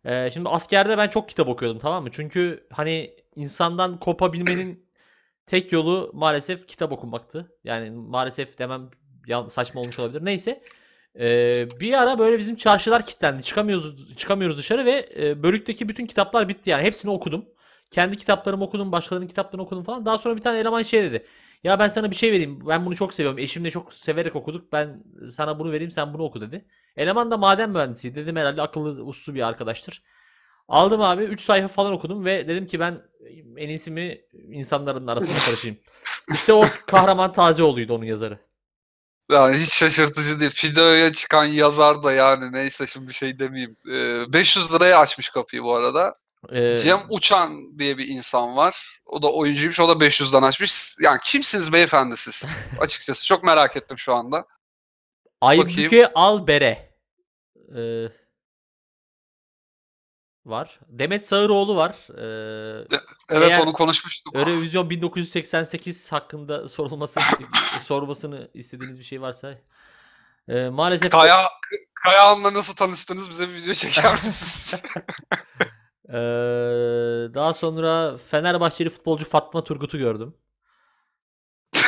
[0.05, 2.09] Ee, şimdi askerde ben çok kitap okuyordum tamam mı?
[2.11, 4.85] Çünkü hani insandan kopabilmenin
[5.47, 7.51] tek yolu maalesef kitap okumaktı.
[7.63, 8.89] Yani maalesef demem
[9.49, 10.25] saçma olmuş olabilir.
[10.25, 10.61] Neyse.
[11.19, 13.43] Ee, bir ara böyle bizim çarşılar kilitlendi.
[13.43, 16.83] Çıkamıyoruz çıkamıyoruz dışarı ve e, bölükteki bütün kitaplar bitti yani.
[16.83, 17.45] Hepsini okudum.
[17.91, 20.05] Kendi kitaplarımı okudum, başkalarının kitaplarını okudum falan.
[20.05, 21.25] Daha sonra bir tane eleman şey dedi.
[21.63, 22.67] Ya ben sana bir şey vereyim.
[22.67, 23.39] Ben bunu çok seviyorum.
[23.39, 24.71] Eşimle çok severek okuduk.
[24.73, 26.65] Ben sana bunu vereyim, sen bunu oku dedi.
[26.97, 28.15] Eleman da maden mühendisiydi.
[28.15, 30.03] Dedim herhalde akıllı uslu bir arkadaştır.
[30.67, 33.01] Aldım abi 3 sayfa falan okudum ve dedim ki ben
[33.57, 34.21] en iyisi mi
[34.51, 35.77] insanların arasında karışayım.
[36.33, 38.39] İşte o kahraman Tazeoğlu'ydu onun yazarı.
[39.31, 40.51] Yani hiç şaşırtıcı değil.
[40.51, 43.77] Fido'ya çıkan yazar da yani neyse şimdi bir şey demeyeyim.
[43.91, 46.15] Ee, 500 liraya açmış kapıyı bu arada.
[46.49, 49.01] Ee, Cem Uçan diye bir insan var.
[49.05, 49.79] O da oyuncuymuş.
[49.79, 50.95] O da 500'den açmış.
[50.99, 52.45] Yani kimsiniz beyefendi siz?
[52.79, 54.45] Açıkçası çok merak ettim şu anda.
[55.41, 56.95] Aybüke Albere
[57.77, 58.05] ee,
[60.45, 60.79] var.
[60.87, 61.95] Demet Sağıroğlu var.
[62.17, 62.87] Ee,
[63.29, 64.35] Evet onu konuşmuştuk.
[64.35, 67.19] Eurovision 1988 hakkında sorulması
[67.83, 69.57] sormasını istediğiniz bir şey varsa
[70.47, 71.49] ee, maalesef Kaya,
[71.93, 74.83] Kayahan'la nasıl tanıştınız bize bir video çeker misiniz?
[76.13, 80.35] Ee, daha sonra Fenerbahçeli futbolcu Fatma Turgut'u gördüm.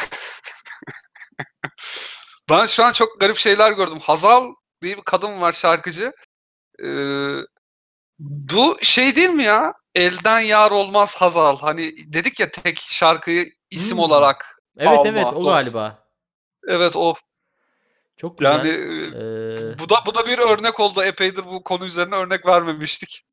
[2.50, 4.00] ben şu an çok garip şeyler gördüm.
[4.02, 6.14] Hazal diye bir kadın var şarkıcı.
[6.86, 6.88] Ee,
[8.20, 9.74] bu şey değil mi ya?
[9.96, 11.58] Elden yar olmaz Hazal.
[11.58, 14.04] Hani dedik ya tek şarkıyı isim Hmm.
[14.04, 14.62] olarak.
[14.78, 16.08] Evet Alma, evet o galiba.
[16.68, 17.14] Evet o.
[18.18, 18.52] Çok güzel.
[18.52, 21.04] Yani e, Ee, bu da bu da bir örnek oldu.
[21.04, 23.26] Epeydir bu konu üzerine örnek vermemiştik.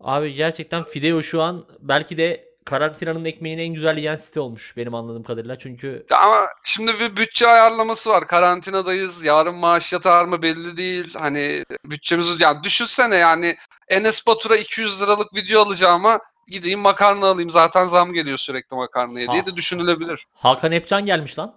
[0.00, 4.94] Abi gerçekten Fideo şu an belki de karantinanın ekmeğini en güzel yiyen site olmuş benim
[4.94, 5.58] anladığım kadarıyla.
[5.58, 8.26] Çünkü Ya ama şimdi bir bütçe ayarlaması var.
[8.26, 9.24] Karantinadayız.
[9.24, 11.14] Yarın maaş yatar mı belli değil.
[11.18, 13.56] Hani bütçemizi yani düşünsene yani
[13.88, 17.50] Enes Batur'a 200 liralık video alacağıma gideyim makarna alayım.
[17.50, 19.46] Zaten zam geliyor sürekli makarnaya diye Ha.
[19.46, 20.26] de düşünülebilir.
[20.34, 21.54] Hakan Epcan gelmiş lan.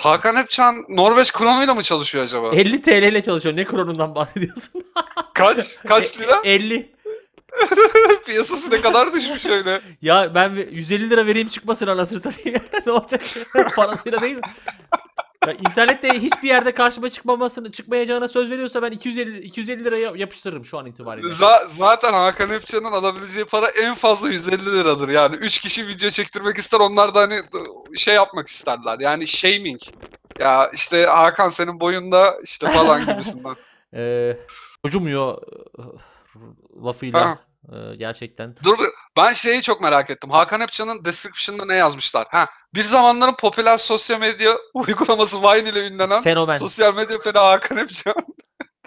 [0.00, 2.48] Hakan Epcan Norveç kronuyla mı çalışıyor acaba?
[2.54, 3.56] 50 TL ile çalışıyor.
[3.56, 4.84] Ne kronundan bahsediyorsun?
[5.34, 5.76] Kaç?
[5.86, 6.40] Kaç lira?
[6.44, 6.93] 50.
[8.26, 9.80] Piyasası ne kadar düşmüş öyle.
[10.02, 12.60] Ya ben 150 lira vereyim çıkmasın anasını satayım.
[12.86, 13.20] ne olacak?
[13.76, 14.40] Parasıyla değil mi?
[15.46, 20.78] Ya internette hiçbir yerde karşıma çıkmamasını çıkmayacağına söz veriyorsa ben 250 250 liraya yapıştırırım şu
[20.78, 21.28] an itibariyle.
[21.28, 25.08] Za- zaten Hakan Epcan'ın alabileceği para en fazla 150 liradır.
[25.08, 26.80] Yani 3 kişi video çektirmek ister.
[26.80, 27.34] Onlar da hani
[27.98, 29.00] şey yapmak isterler.
[29.00, 29.80] Yani shaming.
[30.40, 33.54] Ya işte Hakan senin boyunda işte falan gibisinden.
[33.94, 34.36] Ee,
[34.84, 35.42] Hocumuyor
[36.84, 37.36] lafıyla
[37.72, 38.56] e, gerçekten.
[38.64, 38.76] Dur
[39.16, 40.30] ben şeyi çok merak ettim.
[40.30, 42.26] Hakan Epcan'ın description'da ne yazmışlar?
[42.30, 46.58] Ha, bir zamanların popüler sosyal medya uygulaması Vine ile ünlenen Fenomen.
[46.58, 48.14] sosyal medya fena Hakan Epcan.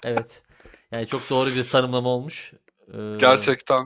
[0.05, 0.43] Evet.
[0.91, 2.51] Yani çok doğru bir tanımlama olmuş.
[2.93, 3.85] Ee, Gerçekten.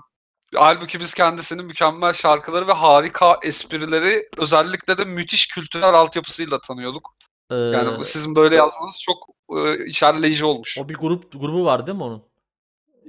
[0.56, 7.14] Halbuki biz kendisinin mükemmel şarkıları ve harika esprileri özellikle de müthiş kültürel altyapısıyla tanıyorduk.
[7.52, 9.18] e, Yani sizin böyle yazmanız çok
[9.58, 10.78] e, içerleyici olmuş.
[10.78, 12.24] o bir grup grubu var değil mi onun?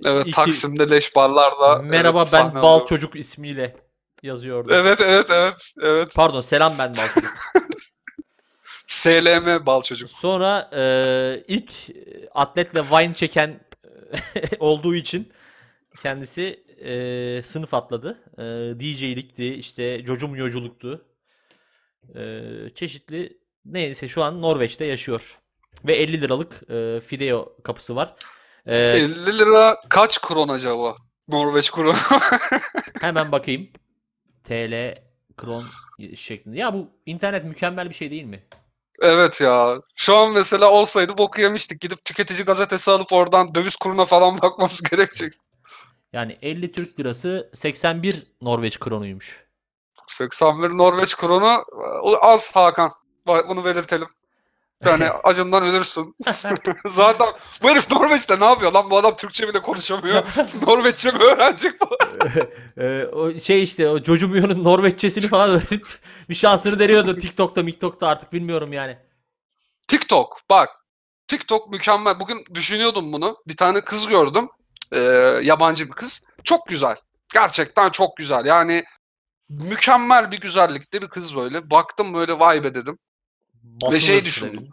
[0.05, 1.83] Evet iki- Taksim'de leş barlarda.
[1.83, 2.89] Merhaba evet, ben Bal alıyor.
[2.89, 3.77] Çocuk ismiyle
[4.23, 4.73] yazıyordu.
[4.75, 6.15] Evet evet evet evet.
[6.15, 7.33] Pardon selam ben Bal Çocuk.
[9.03, 10.11] SLM bal çocuk.
[10.11, 10.83] Sonra e,
[11.49, 13.61] ilk e, atletle Vine çeken
[14.15, 15.33] e, olduğu için
[16.03, 18.19] kendisi e, sınıf atladı.
[18.39, 18.43] E,
[18.81, 21.05] DJ'likti, işte cocumyoculuktu.
[22.15, 22.43] E,
[22.75, 25.39] çeşitli neyse şu an Norveç'te yaşıyor.
[25.85, 28.15] Ve 50 liralık e, Fideo kapısı var.
[28.67, 30.97] E, 50 lira kaç kron acaba?
[31.29, 31.95] Norveç kronu.
[33.01, 33.69] hemen bakayım.
[34.45, 34.95] TL,
[35.37, 35.65] kron
[36.17, 36.59] şeklinde.
[36.59, 38.43] Ya bu internet mükemmel bir şey değil mi?
[39.03, 39.81] evet ya.
[39.95, 41.81] Şu an mesela olsaydı boku yemiştik.
[41.81, 45.35] Gidip tüketici gazetesi alıp oradan döviz kuruna falan bakmamız gerekecek.
[46.13, 49.45] Yani 50 Türk lirası 81 Norveç kronuymuş.
[50.07, 51.65] 81 Norveç kronu
[52.03, 52.91] o az Hakan.
[53.27, 54.09] Bunu belirtelim.
[54.85, 56.17] Yani acından ölürsün.
[56.87, 57.29] Zaten
[57.63, 58.91] bu herif Norveç'te ne yapıyor lan?
[58.91, 60.25] Bu adam Türkçe bile konuşamıyor.
[60.67, 61.89] Norveççe mi öğrenecek bu?
[62.77, 65.87] Ee, o şey işte o Jojumio'nun Norveççesini falan öğrenip
[66.29, 68.99] bir şansını deniyordu TikTok'ta, MikTok'ta artık bilmiyorum yani.
[69.89, 70.69] TikTok bak.
[71.27, 72.21] TikTok mükemmel.
[72.21, 73.37] Bugün düşünüyordum bunu.
[73.47, 74.49] Bir tane kız gördüm.
[74.93, 74.99] Ee,
[75.43, 76.25] yabancı bir kız.
[76.45, 76.97] Çok güzel.
[77.35, 78.45] Gerçekten çok güzel.
[78.45, 78.85] Yani
[79.49, 81.71] mükemmel bir güzellikte bir kız böyle.
[81.71, 82.99] Baktım böyle vay be dedim.
[83.63, 84.25] Basın şey ölçüleri.
[84.25, 84.71] düşündüm.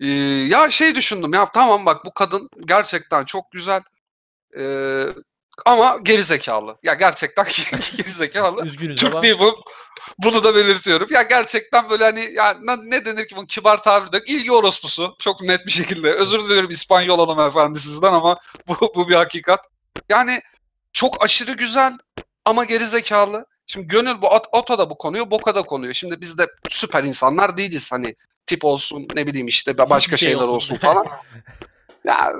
[0.00, 0.08] Ee,
[0.48, 3.82] ya şey düşündüm ya tamam bak bu kadın gerçekten çok güzel.
[4.58, 5.04] Ee,
[5.66, 6.78] ama geri zekalı.
[6.82, 7.44] Ya gerçekten
[7.96, 8.66] geri zekalı.
[8.66, 9.64] Üzgünüz ama Türk değil bu.
[10.18, 11.08] Bunu da belirtiyorum.
[11.10, 14.28] Ya gerçekten böyle hani ya ne, ne denir ki bunun kibar tabiri de yok.
[14.28, 15.14] İlgi orospusu.
[15.18, 16.12] Çok net bir şekilde.
[16.12, 19.68] Özür dilerim İspanyol hanımefendi sizden ama bu, bu bir hakikat.
[20.08, 20.40] Yani
[20.92, 21.92] çok aşırı güzel
[22.44, 23.46] ama geri zekalı.
[23.70, 25.92] Şimdi gönül bu at, ota da bu konuyor, boka da konuyor.
[25.94, 27.92] Şimdi biz de süper insanlar değiliz.
[27.92, 28.14] Hani
[28.46, 30.76] tip olsun ne bileyim işte başka şey şeyler olsun.
[30.76, 31.06] falan.
[32.04, 32.32] Ya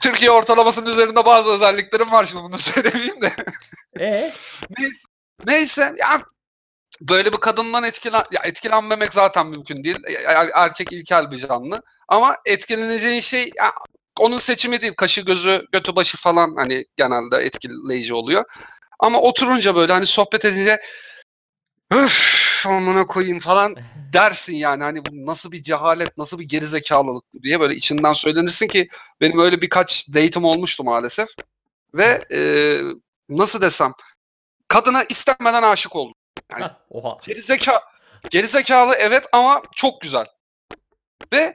[0.00, 3.32] Türkiye ortalamasının üzerinde bazı özelliklerim var şimdi bunu söylemeyeyim de.
[4.00, 4.32] e
[4.78, 5.06] Neyse,
[5.46, 6.22] neyse ya
[7.00, 9.96] böyle bir kadından etkilen ya etkilenmemek zaten mümkün değil.
[10.08, 11.82] E- er- Erkek ilkel bir canlı.
[12.08, 13.72] Ama etkileneceğin şey ya,
[14.20, 14.94] onun seçimi değil.
[14.94, 18.44] Kaşı gözü götü başı falan hani genelde etkileyici oluyor.
[19.02, 20.80] Ama oturunca böyle hani sohbet edince
[21.90, 23.76] öf amına koyayım falan
[24.12, 28.88] dersin yani hani bu nasıl bir cehalet nasıl bir gerizekalılık diye böyle içinden söylenirsin ki
[29.20, 31.28] benim öyle birkaç date'im olmuştu maalesef.
[31.94, 32.40] Ve e,
[33.28, 33.92] nasıl desem
[34.68, 36.14] kadına istemeden aşık oldum.
[36.52, 37.16] Yani- oha.
[37.26, 37.82] Gerizeka
[38.30, 40.26] gerizekalı evet ama çok güzel.
[41.32, 41.54] Ve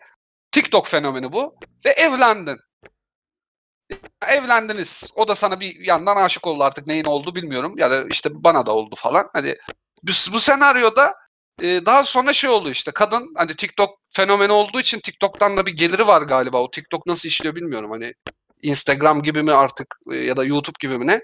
[0.51, 1.55] TikTok fenomeni bu.
[1.85, 2.59] Ve evlendin.
[4.27, 5.11] Evlendiniz.
[5.15, 7.75] O da sana bir yandan aşık oldu artık neyin oldu bilmiyorum.
[7.77, 9.29] Ya da işte bana da oldu falan.
[9.33, 9.55] Hani
[10.03, 11.15] bu, bu senaryoda
[11.61, 15.71] e, daha sonra şey oldu işte kadın hani TikTok fenomeni olduğu için TikTok'tan da bir
[15.71, 16.61] geliri var galiba.
[16.61, 17.91] O TikTok nasıl işliyor bilmiyorum.
[17.91, 18.13] Hani
[18.61, 21.21] Instagram gibi mi artık e, ya da YouTube gibi mi ne?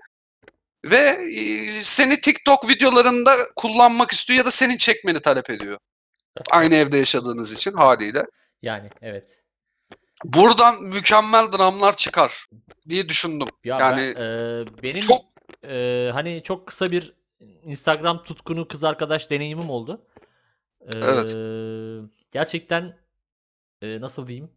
[0.86, 5.78] Ve e, seni TikTok videolarında kullanmak istiyor ya da senin çekmeni talep ediyor.
[6.52, 8.26] Aynı evde yaşadığınız için haliyle.
[8.62, 9.43] Yani evet.
[10.24, 12.48] Buradan mükemmel dramlar çıkar
[12.90, 13.48] diye düşündüm.
[13.64, 15.22] Ya Yani ben, e, benim Çok
[15.68, 17.14] e, hani çok kısa bir
[17.64, 20.02] Instagram tutkunu kız arkadaş deneyimim oldu.
[20.82, 21.36] E, Evet.
[22.32, 22.98] Gerçekten
[23.82, 24.50] e, nasıl diyeyim?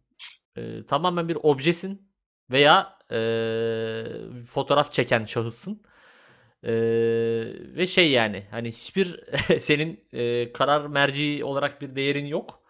[0.55, 2.09] E, tamamen bir objesin
[2.51, 3.17] veya e,
[4.49, 5.81] fotoğraf çeken şahıssın.
[6.63, 6.71] E,
[7.75, 9.23] ve şey yani hani hiçbir
[9.59, 12.66] senin e, karar merci olarak bir değerin yok.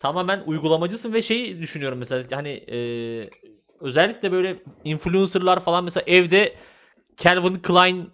[0.00, 2.78] Tamamen uygulamacısın ve şeyi düşünüyorum mesela hani e,
[3.80, 6.56] özellikle böyle influencerlar falan mesela evde
[7.16, 8.10] Calvin Klein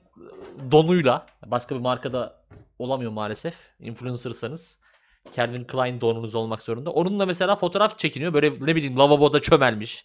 [0.70, 2.44] donuyla başka bir markada
[2.78, 3.54] olamıyor maalesef.
[3.80, 4.78] Influencersanız
[5.36, 6.90] Calvin Klein donunuz olmak zorunda.
[6.90, 8.34] Onunla mesela fotoğraf çekiniyor.
[8.34, 10.04] Böyle ne bileyim lavaboda çömelmiş.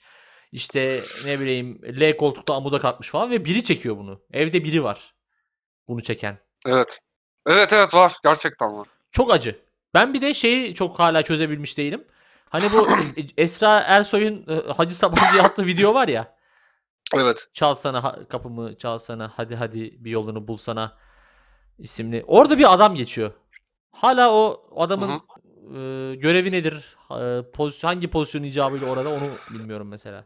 [0.52, 4.22] İşte ne bileyim L koltukta amuda kalkmış falan ve biri çekiyor bunu.
[4.34, 5.14] Evde biri var.
[5.88, 6.38] Bunu çeken.
[6.66, 7.00] evet.
[7.48, 8.14] Evet evet var.
[8.24, 8.88] Gerçekten var.
[9.12, 9.71] Çok acı.
[9.94, 12.04] Ben bir de şeyi çok hala çözebilmiş değilim.
[12.50, 12.88] Hani bu
[13.38, 16.36] Esra Ersoy'un e, Hacı Sabancı'ya attığı video var ya.
[17.16, 17.48] Evet.
[17.54, 20.98] Çalsana ha- kapımı çalsana hadi hadi bir yolunu bulsana
[21.78, 22.24] isimli.
[22.28, 23.32] Orada bir adam geçiyor.
[23.92, 25.20] Hala o adamın Hı
[25.78, 26.98] e, görevi nedir?
[27.12, 30.26] E, pozisyon, hangi pozisyon icabıyla orada onu bilmiyorum mesela.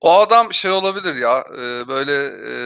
[0.00, 2.12] O adam şey olabilir ya e, böyle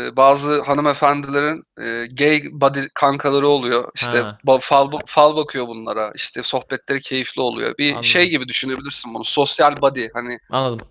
[0.07, 3.91] e, bazı hanımefendilerin e, gay body kankaları oluyor.
[3.95, 4.39] İşte Ha.
[4.47, 6.13] ba- fal, fal bakıyor bunlara.
[6.15, 7.75] İşte sohbetleri keyifli oluyor.
[7.79, 8.05] Bir Anladım.
[8.05, 9.25] şey gibi düşünebilirsin bunu.
[9.25, 10.87] Sosyal body hani Anladım.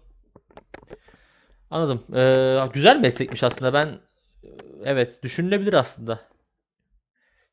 [1.71, 2.15] Anladım.
[2.15, 3.73] E, güzel meslekmiş aslında.
[3.73, 3.87] Ben
[4.43, 4.49] e,
[4.85, 6.27] evet düşünülebilir aslında.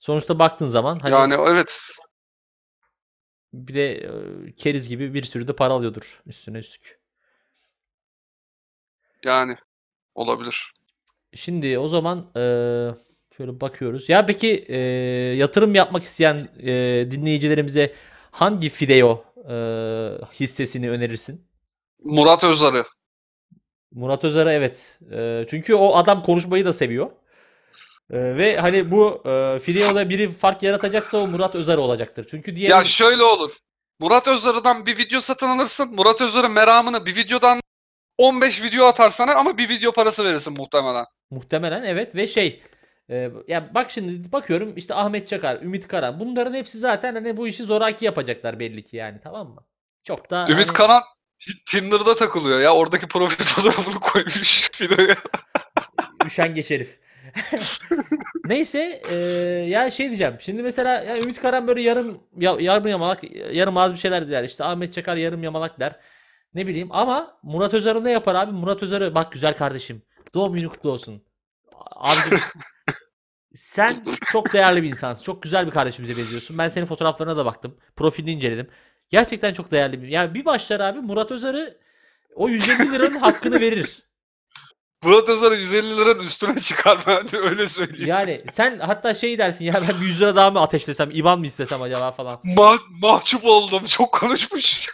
[0.00, 1.80] Sonuçta baktığın zaman hani yani evet
[3.52, 4.10] bir de e,
[4.56, 7.03] keriz gibi bir sürü de para alıyordur üstüne üstlük.
[9.24, 9.56] Yani
[10.14, 10.72] olabilir.
[11.34, 12.94] Şimdi o zaman eee,
[13.36, 14.08] şöyle bakıyoruz.
[14.08, 14.76] Ya peki eee,
[15.36, 17.94] yatırım yapmak isteyen eee, dinleyicilerimize
[18.30, 21.46] hangi Fideo eee, hissesini önerirsin?
[22.04, 22.84] Murat Özarı.
[23.92, 24.98] Murat Özer'e evet.
[25.12, 27.10] Eee, çünkü o adam konuşmayı da seviyor.
[28.12, 32.26] Eee, ve hani bu eee Fideo'da biri fark yaratacaksa o Murat Özer olacaktır.
[32.30, 33.52] Çünkü diğer Ya şöyle olur.
[34.00, 35.94] Murat Özarı'dan bir video satın alırsın.
[35.94, 37.60] Murat Özarı meramını bir videodan
[38.18, 41.04] 15 video atar sana ama bir video parası verirsin muhtemelen.
[41.30, 42.62] Muhtemelen evet ve şey
[43.10, 47.48] e, ya bak şimdi bakıyorum işte Ahmet Çakar, Ümit Karan bunların hepsi zaten hani bu
[47.48, 49.64] işi zoraki yapacaklar belli ki yani tamam mı?
[50.04, 51.02] Çok da Ümit hani Karan
[51.66, 52.74] Tinder'da takılıyor ya.
[52.74, 55.16] Oradaki profil fotoğrafını koymuş videoya.
[56.26, 56.98] üşengeç herif.
[58.44, 59.14] Neyse e,
[59.68, 60.36] ya şey diyeceğim.
[60.40, 63.20] Şimdi mesela ya Ümit Karan böyle yarım ya, yarım yamalak
[63.52, 64.44] yarım az bir şeyler der.
[64.44, 65.96] İşte Ahmet Çakar yarım yamalak der.
[66.54, 68.52] Ne bileyim ama Murat Özarı ne yapar abi?
[68.52, 70.02] Murat Özarı bak güzel kardeşim.
[70.34, 71.22] Doğum günü kutlu olsun.
[71.96, 72.38] Abicim
[73.56, 73.88] sen
[74.32, 75.24] çok değerli bir insansın.
[75.24, 76.58] Çok güzel bir kardeşimize benziyorsun.
[76.58, 77.76] Ben senin fotoğraflarına da baktım.
[77.96, 78.68] Profilini inceledim.
[79.10, 80.08] Gerçekten çok değerli bir.
[80.08, 81.78] Yani bir başlar abi Murat Özarı
[82.34, 84.02] o 150 liranın hakkını verir.
[85.04, 88.06] Murat Özar'ı 150 liranın üstüne çıkar ben öyle söyleyeyim.
[88.08, 91.46] Yani sen hatta şey dersin ya ben bir 100 lira daha mı ateşlesem, IBAN mı
[91.46, 92.34] istesem acaba falan.
[92.36, 93.86] Ma- mahcup oldum.
[93.86, 94.88] Çok konuşmuş.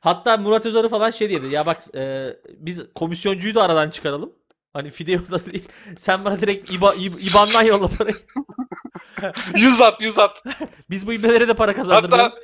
[0.00, 1.54] Hatta Murat Özarı falan şey dedi.
[1.54, 4.32] Ya bak e, biz komisyoncuyu da aradan çıkaralım.
[4.72, 5.68] Hani Fideo da değil.
[5.98, 8.14] Sen bana direkt İBA, İB- İBAN'dan yolla parayı.
[9.56, 10.42] 100 at 100 at.
[10.90, 12.22] Biz bu ibnelere de para kazandıracağız.
[12.22, 12.36] Hatta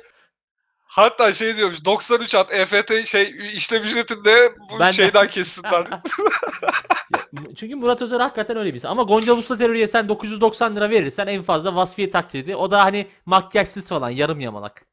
[0.87, 4.35] hatta şey diyormuş 93 at EFT şey işlem ücretinde
[4.71, 5.87] bu Ben de- şeyden kessinler.
[7.57, 8.87] Çünkü Murat Özer hakikaten öyle birisi.
[8.87, 12.55] Ama Gonca Usta Terörü'ye sen 990 lira verirsen en fazla vasfiye taklidi.
[12.55, 14.85] O da hani makyajsız falan yarım yamalak.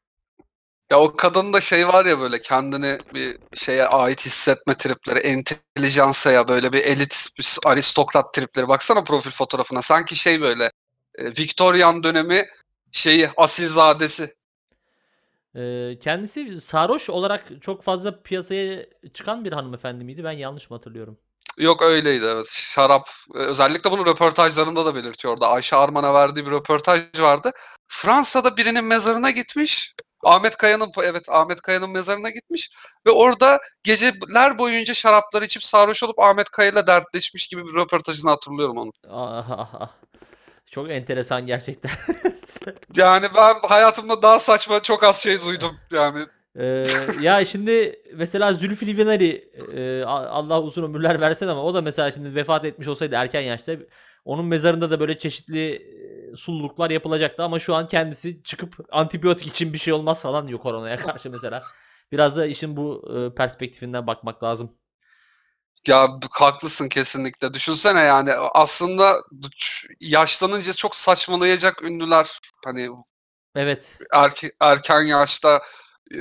[0.91, 6.47] Ya o kadının da şey var ya böyle kendini bir şeye ait hissetme tripleri, entelijansaya
[6.47, 8.67] böyle bir elit bir aristokrat tripleri.
[8.67, 9.81] Baksana profil fotoğrafına.
[9.81, 10.71] Sanki şey böyle
[11.15, 12.45] e, Victorian dönemi
[12.91, 14.35] şeyi asilzadesi.
[15.55, 20.23] Ee, kendisi sarhoş olarak çok fazla piyasaya çıkan bir hanımefendi miydi?
[20.23, 21.17] Ben yanlış mı hatırlıyorum?
[21.57, 22.47] Yok öyleydi evet.
[22.51, 23.09] Şarap.
[23.35, 25.45] e, Özellikle bunu röportajlarında da belirtiyordu.
[25.45, 27.51] Ayşe Arman'a verdiği bir röportaj vardı.
[27.87, 29.93] Fransa'da birinin mezarına gitmiş.
[30.25, 32.71] Ahmet Kaya'nın evet Ahmet Kaya'nın mezarına gitmiş
[33.05, 38.77] ve orada geceler boyunca şaraplar içip sarhoş olup Ahmet Kaya'yla dertleşmiş gibi bir röportajını hatırlıyorum
[38.77, 38.91] onu.
[40.71, 41.91] Çok enteresan gerçekten.
[42.95, 46.19] Yani ben hayatımda daha saçma çok az şey duydum yani.
[46.59, 46.83] Ee,
[47.21, 52.35] ya şimdi mesela Zülfü Livaneli e, Allah uzun ömürler versin ama o da mesela şimdi
[52.35, 53.75] vefat etmiş olsaydı erken yaşta
[54.25, 55.87] onun mezarında da böyle çeşitli
[56.35, 60.97] sululuklar yapılacaktı ama şu an kendisi çıkıp antibiyotik için bir şey olmaz falan diyor koronaya
[60.97, 61.61] karşı mesela.
[62.11, 64.77] Biraz da işin bu e, perspektifinden bakmak lazım.
[65.87, 67.53] Ya haklısın kesinlikle.
[67.53, 69.21] Düşünsene yani aslında
[69.99, 72.89] yaşlanınca çok saçmalayacak ünlüler hani
[73.55, 73.99] Evet.
[74.13, 75.61] erke, erken yaşta
[76.11, 76.17] e,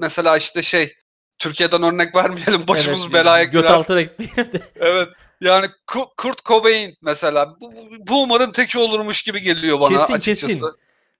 [0.00, 0.92] mesela işte şey
[1.38, 3.74] Türkiye'den örnek vermeyelim başımız evet, belaya göt girer.
[3.74, 4.72] altına gitmeyelim de.
[4.76, 5.08] Evet.
[5.44, 7.72] Yani Ku- Kurt Cobain mesela bu,
[8.08, 10.46] Boomer'ın teki olurmuş gibi geliyor bana Kesin, açıkçası.
[10.46, 10.66] kesin.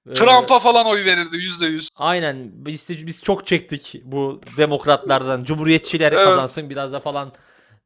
[0.08, 1.88] Ee, Trump'a falan oy verirdi yüzde yüz.
[1.96, 2.50] Aynen.
[2.52, 5.44] Biz, biz çok çektik bu demokratlardan.
[5.44, 6.24] Cumhuriyetçiler Evet.
[6.24, 7.32] kazansın biraz da falan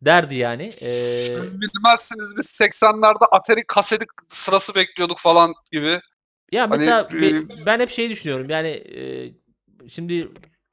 [0.03, 0.63] derdi yani.
[0.63, 6.01] Ee, Siz bilmezsiniz biz 80'lerde Atari kaseti sırası bekliyorduk falan gibi.
[6.53, 9.33] Ya Hani, mesela e, ben hep şey düşünüyorum yani e,
[9.89, 10.29] şimdi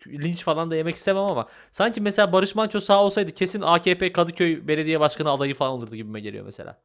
[0.08, 4.68] linç falan da yemek istemem ama sanki mesela Barış Manço sağ olsaydı kesin AKP Kadıköy
[4.68, 6.82] Belediye Başkanı adayı falan olurdu gibime geliyor mesela.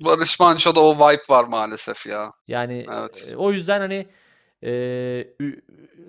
[0.00, 2.32] Barış Manço'da o vibe var maalesef ya.
[2.48, 3.28] Yani Evet.
[3.32, 4.06] e, o yüzden hani
[4.64, 5.28] e,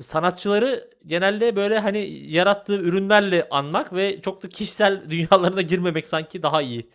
[0.01, 6.61] sanatçıları genelde böyle hani yarattığı ürünlerle anmak ve çok da kişisel dünyalarına girmemek sanki daha
[6.61, 6.89] iyi.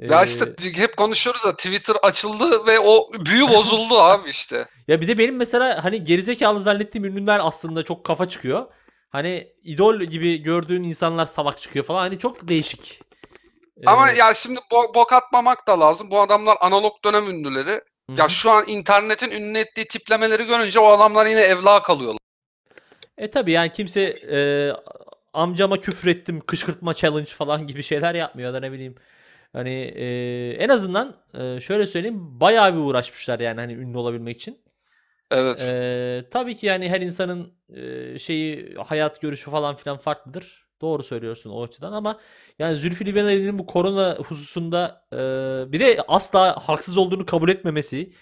[0.00, 0.44] Ya Ee, işte
[0.74, 4.66] hep konuşuyoruz ya Twitter açıldı ve o büyü bozuldu abi işte.
[4.88, 8.66] Ya bir de benim mesela hani gerizekalı zannettiğim ünlüler aslında çok kafa çıkıyor.
[9.10, 12.00] Hani idol gibi gördüğün insanlar salak çıkıyor falan.
[12.00, 13.00] Hani çok değişik.
[13.86, 16.10] Ama Ee, ya şimdi bo- bok atmamak da lazım.
[16.10, 17.80] Bu adamlar analog dönem ünlüleri.
[18.10, 22.18] hı Ya şu an internetin ünlü ettiği tiplemeleri görünce o adamlar yine evla kalıyorlar.
[23.18, 24.38] E tabi yani kimse e,
[25.32, 28.94] amcama küfrettim kışkırtma challenge falan gibi şeyler yapmıyor da ne bileyim.
[29.52, 34.58] Hani e, en azından e, şöyle söyleyeyim bayağı bir uğraşmışlar yani hani ünlü olabilmek için.
[35.30, 35.60] Evet.
[35.60, 37.54] E, tabii ki yani her insanın
[38.14, 40.66] e, şeyi hayat görüşü falan filan farklıdır.
[40.80, 42.20] Doğru söylüyorsun o açıdan ama
[42.58, 45.16] yani Zülfü Livaneli'nin bu korona hususunda e,
[45.72, 48.12] bir de asla haksız olduğunu kabul etmemesi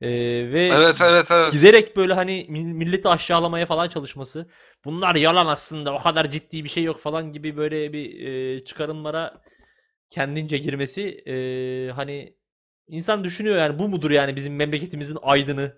[0.00, 0.08] e,
[0.52, 1.52] ve Evet evet evet.
[1.52, 4.48] giderek böyle hani mi- milleti aşağılamaya falan çalışması.
[4.84, 8.26] Bunlar yalan aslında o kadar ciddi bir şey yok falan gibi böyle bir
[8.56, 9.42] e, çıkarımlara
[10.10, 12.36] kendince girmesi e, hani
[12.88, 15.76] insan düşünüyor yani bu mudur yani bizim memleketimizin aydını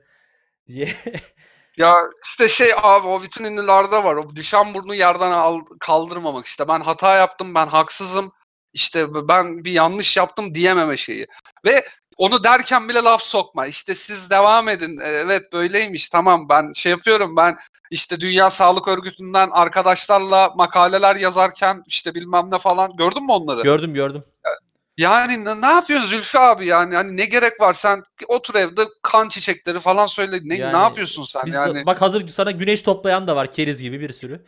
[0.69, 0.97] diye.
[1.77, 1.97] Ya
[2.27, 4.17] işte şey abi o bütün ünlülerde var.
[4.17, 6.69] O düşen burnu yerden al- kaldırmamak işte.
[6.69, 8.33] Ben hata yaptım, ben haksızım.
[8.73, 11.27] İşte ben bir yanlış yaptım diyememe şeyi.
[11.65, 11.85] Ve
[12.17, 13.67] onu derken bile laf sokma.
[13.67, 14.99] İşte siz devam edin.
[14.99, 16.09] E, Evet böyleymiş.
[16.09, 17.37] Tamam ben şey yapıyorum.
[17.37, 17.57] Ben
[17.91, 22.97] işte Dünya Sağlık Örgütü'nden arkadaşlarla makaleler yazarken işte bilmem ne falan.
[22.97, 23.63] Gördün mü onları?
[23.63, 24.25] gördüm gördüm.
[24.99, 26.95] Yani ne, ne yapıyorsun Zülfü abi yani?
[26.95, 27.73] Hani ne gerek var?
[27.73, 30.39] Sen otur evde kan çiçekleri falan söyle.
[30.43, 31.87] Ne Yani ne yapıyorsun sen Biz yani?
[31.87, 34.45] bak hazır sana güneş toplayan da var keriz gibi bir sürü.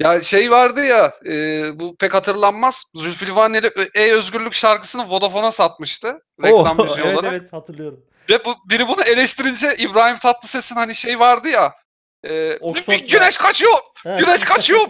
[0.00, 1.32] ya şey vardı ya e,
[1.80, 2.84] bu pek hatırlanmaz.
[2.94, 7.32] Zülfü Livaneli Ö- Ey Özgürlük şarkısını Vodafone'a satmıştı reklam Oo, müziği evet olarak.
[7.32, 8.00] evet hatırlıyorum.
[8.30, 11.74] ve bu biri bunu eleştirince İbrahim Tatlıses'in hani şey vardı ya
[12.28, 12.58] e,
[13.08, 14.16] güneş kaçıyor, Ha.
[14.16, 14.80] güneş kaçıyor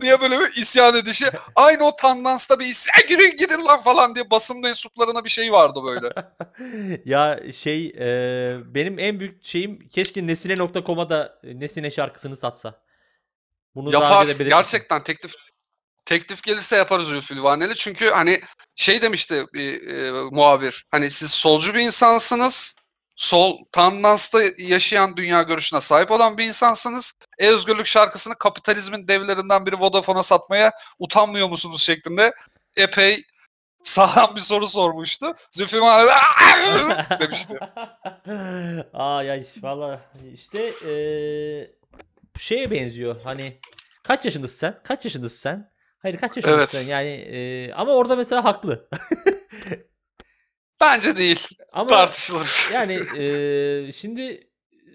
[0.00, 1.24] diye böyle bir isyan edişi.
[1.56, 5.80] Aynı o tandansta bir isyan girin gidin lan falan diye basın mensuplarına bir şey vardı
[5.86, 6.12] böyle.
[7.04, 12.80] ya şey e, benim en büyük şeyim keşke nesine.com'a da e, Nesine şarkısını satsa.
[13.74, 14.26] Bunu Yapar.
[14.26, 15.34] Gerçekten teklif
[16.04, 17.76] teklif gelirse yaparız Zülfü Livaneli.
[17.76, 18.40] Çünkü hani
[18.76, 20.86] şey demişti bir e, muhabir.
[20.90, 22.76] Hani siz solcu bir insansınız.
[23.20, 27.12] Sol tandansta yaşayan dünya görüşüne sahip olan bir insansınız.
[27.38, 32.32] Özgürlük şarkısını kapitalizmin devlerinden biri Vodafone'a satmaya utanmıyor musunuz şeklinde
[32.76, 33.22] epey
[33.82, 35.34] sağlam bir soru sormuştu.
[35.52, 35.76] Zülfü
[37.20, 37.58] demişti.
[38.92, 40.00] Aa ya valla
[40.34, 41.70] işte eee
[42.38, 43.60] şeye benziyor hani
[44.02, 44.80] kaç yaşındasın sen?
[44.84, 45.70] Kaç yaşındasın sen?
[46.02, 46.86] Hayır kaç yaşındasın Evet.
[46.86, 46.92] sen?
[46.92, 48.88] Yani eee, ama orada mesela haklı.
[50.80, 51.48] Bence değil.
[51.72, 52.68] Ama Tartışılır.
[52.72, 54.50] yani eee, şimdi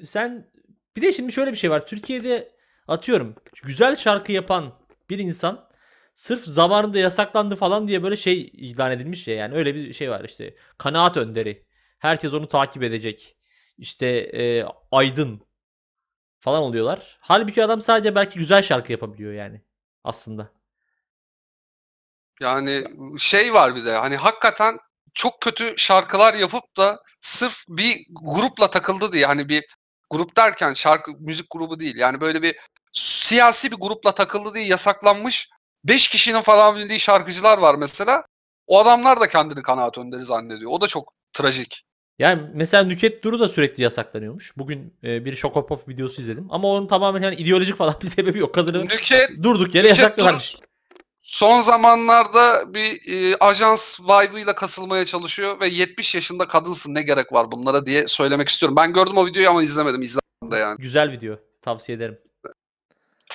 [0.07, 0.47] sen
[0.95, 1.88] bir de şimdi şöyle bir şey var.
[1.88, 2.51] Türkiye'de
[2.88, 4.73] atıyorum güzel şarkı yapan
[5.09, 5.69] bir insan
[6.15, 10.23] sırf zamanında yasaklandı falan diye böyle şey ilan edilmiş ya yani öyle bir şey var
[10.25, 11.65] işte kanaat önderi.
[11.99, 13.38] Herkes onu takip edecek.
[13.77, 15.41] İşte eee, aydın
[16.39, 17.17] falan oluyorlar.
[17.21, 19.61] Halbuki adam sadece belki güzel şarkı yapabiliyor yani
[20.03, 20.51] aslında.
[22.41, 22.83] Yani
[23.19, 24.77] şey var bir de hani hakikaten
[25.16, 29.66] çok kötü şarkılar yapıp da sırf bir grupla takıldı diye hani bir
[30.09, 32.55] grup derken şarkı müzik grubu değil yani böyle bir
[32.93, 35.49] siyasi bir grupla takıldı diye yasaklanmış
[35.84, 38.24] 5 kişinin falan bildiği şarkıcılar var mesela.
[38.68, 40.72] O adamlar da kendini kanaat önderi zannediyor.
[40.72, 41.84] O da çok trajik.
[42.20, 44.57] Yani mesela Nüket Duru da sürekli yasaklanıyormuş.
[44.57, 46.47] Bugün e, bir Şokopop videosu izledim.
[46.49, 48.55] Ama onun tamamen yani ideolojik falan bir sebebi yok.
[48.55, 50.55] Kadını Nüket durduk yere Nüket yasaklıyorlar.
[50.57, 50.66] Duru
[51.26, 57.51] son zamanlarda bir e, ajans vibe'ıyla kasılmaya çalışıyor ve 70 yaşında kadınsın ne gerek var
[57.51, 58.76] bunlara diye söylemek istiyorum.
[58.76, 60.01] Ben gördüm o videoyu ama izlemedim.
[60.01, 60.78] İzlemedim de yani.
[60.80, 61.36] Güzel video.
[61.61, 62.17] Tavsiye ederim.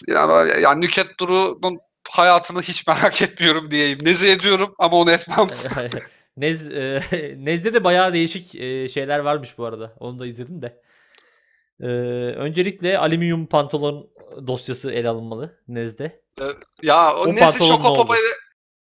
[0.09, 1.79] Yani, yani Nüket Duru'nun
[2.09, 3.99] hayatını hiç merak etmiyorum diyeyim.
[4.03, 5.47] Nezi ediyorum ama onu etmem.
[6.37, 7.03] Nez, e,
[7.39, 9.95] Nez'de de bayağı değişik e, şeyler varmış bu arada.
[10.01, 10.81] Onu da izledim de.
[11.81, 11.87] E,
[12.37, 14.11] öncelikle alüminyum pantolon
[14.47, 16.21] dosyası ele alınmalı Nez'de.
[16.83, 18.15] Ya o, O Nezi pantolon ne Şokopop'u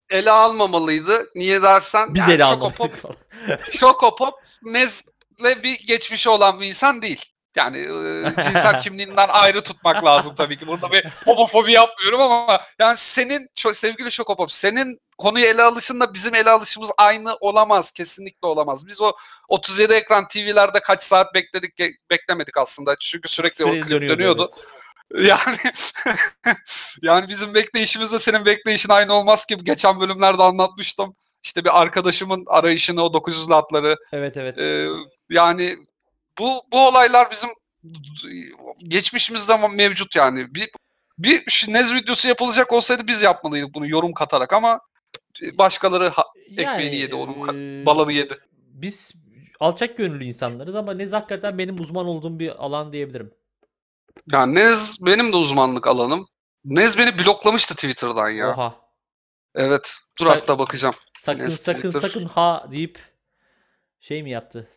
[0.09, 1.25] ele, almamalıydı.
[1.35, 2.91] Niye dersen Biz yani ele Şokopop.
[3.71, 4.33] Şokopop
[4.63, 7.25] Nez'le bir geçmişi olan bir insan değil.
[7.55, 10.67] Yani e, cinsel kimliğinden ayrı tutmak lazım tabii ki.
[10.67, 16.49] Burada bir homofobi yapmıyorum ama yani senin sevgili Şokopop senin konuyu ele alışınla bizim ele
[16.49, 17.91] alışımız aynı olamaz.
[17.91, 18.87] Kesinlikle olamaz.
[18.87, 19.11] Biz o
[19.47, 21.73] 37 ekran TV'lerde kaç saat bekledik
[22.09, 22.95] beklemedik aslında.
[22.99, 24.49] Çünkü sürekli o Sürekli klip dönüyordu.
[24.53, 24.72] evet.
[25.13, 25.57] Yani
[27.01, 29.57] yani bizim bekleyişimizle senin bekleyişin aynı olmaz ki.
[29.63, 31.15] Geçen bölümlerde anlatmıştım.
[31.43, 34.57] İşte bir arkadaşımın arayışını o 900'lü atları Evet evet.
[34.59, 34.87] ee,
[35.29, 35.75] yani
[36.39, 37.49] bu bu olaylar bizim
[38.87, 40.55] geçmişimizde mevcut yani.
[40.55, 40.69] Bir
[41.17, 44.79] bir şu Nez videosu yapılacak olsaydı biz yapmalıydık bunu yorum katarak ama
[45.53, 46.25] başkaları ha-
[46.57, 48.33] ekmeğini yedi, onun e, balını yedi.
[48.55, 49.11] Biz
[49.59, 53.33] alçak gönüllü insanlarız ama Nez hakikaten benim uzman olduğum bir alan diyebilirim.
[54.31, 56.27] Yani Nez benim de uzmanlık alanım.
[56.65, 58.49] Nez beni bloklamıştı Twitter'dan ya.
[58.53, 58.75] Oha.
[59.55, 59.97] Evet.
[60.19, 60.95] Dur Sen- hatta bakacağım.
[61.19, 62.09] Sakın Nez sakın Twitter.
[62.09, 62.99] sakın ha deyip
[63.99, 64.69] şey mi yaptı?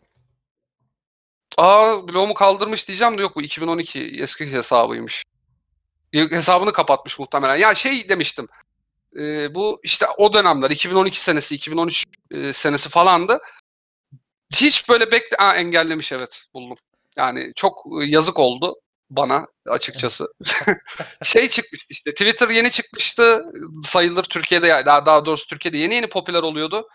[1.58, 5.24] Aa bloğumu kaldırmış diyeceğim de yok bu 2012 eski hesabıymış.
[6.12, 7.56] Hesabını kapatmış muhtemelen.
[7.56, 8.48] Ya şey demiştim.
[9.18, 13.38] e, bu işte o dönemler 2012 senesi 2013 e, senesi falandı.
[14.52, 16.76] Hiç böyle bekle Aa, engellemiş evet buldum.
[17.18, 18.74] Yani çok e, yazık oldu
[19.10, 20.28] bana açıkçası.
[21.22, 23.44] şey çıkmıştı işte Twitter yeni çıkmıştı
[23.82, 26.88] sayılır Türkiye'de daha daha doğrusu Türkiye'de yeni yeni popüler oluyordu.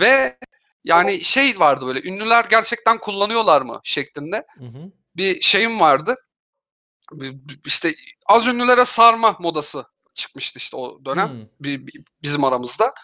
[0.00, 0.38] Ve
[0.84, 4.92] yani şey vardı böyle ünlüler gerçekten kullanıyorlar mı şeklinde Hı hı.
[5.16, 6.16] bir şeyim vardı.
[7.66, 7.92] İşte
[8.26, 9.84] az ünlülere sarma modası
[10.14, 11.46] çıkmıştı işte o dönem Hmm.
[11.60, 12.94] bi- bi- bizim aramızda.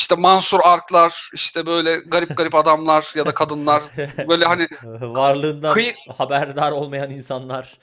[0.00, 3.82] İşte Mansur Arklar, işte böyle garip garip adamlar ya da kadınlar
[4.28, 4.68] böyle hani
[5.00, 7.78] varlığından kıyı- haberdar olmayan insanlar.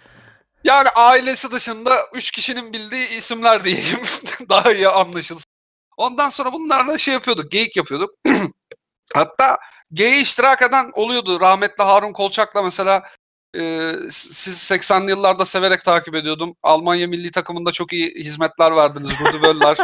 [0.64, 4.00] yani ailesi dışında üç kişinin bildiği isimler diyeyim
[4.50, 5.52] daha iyi anlaşılsın.
[5.98, 8.10] Ondan sonra bunlarla şey yapıyorduk, geyik yapıyorduk.
[9.14, 9.58] Hatta
[9.94, 11.40] geyiğe iştirak eden oluyordu.
[11.40, 13.04] Rahmetli Harun Kolçak'la mesela
[13.58, 16.56] e, siz 80'li yıllarda severek takip ediyordum.
[16.64, 19.10] Almanya milli takımında çok iyi hizmetler verdiniz.
[19.22, 19.78] Rudi Völler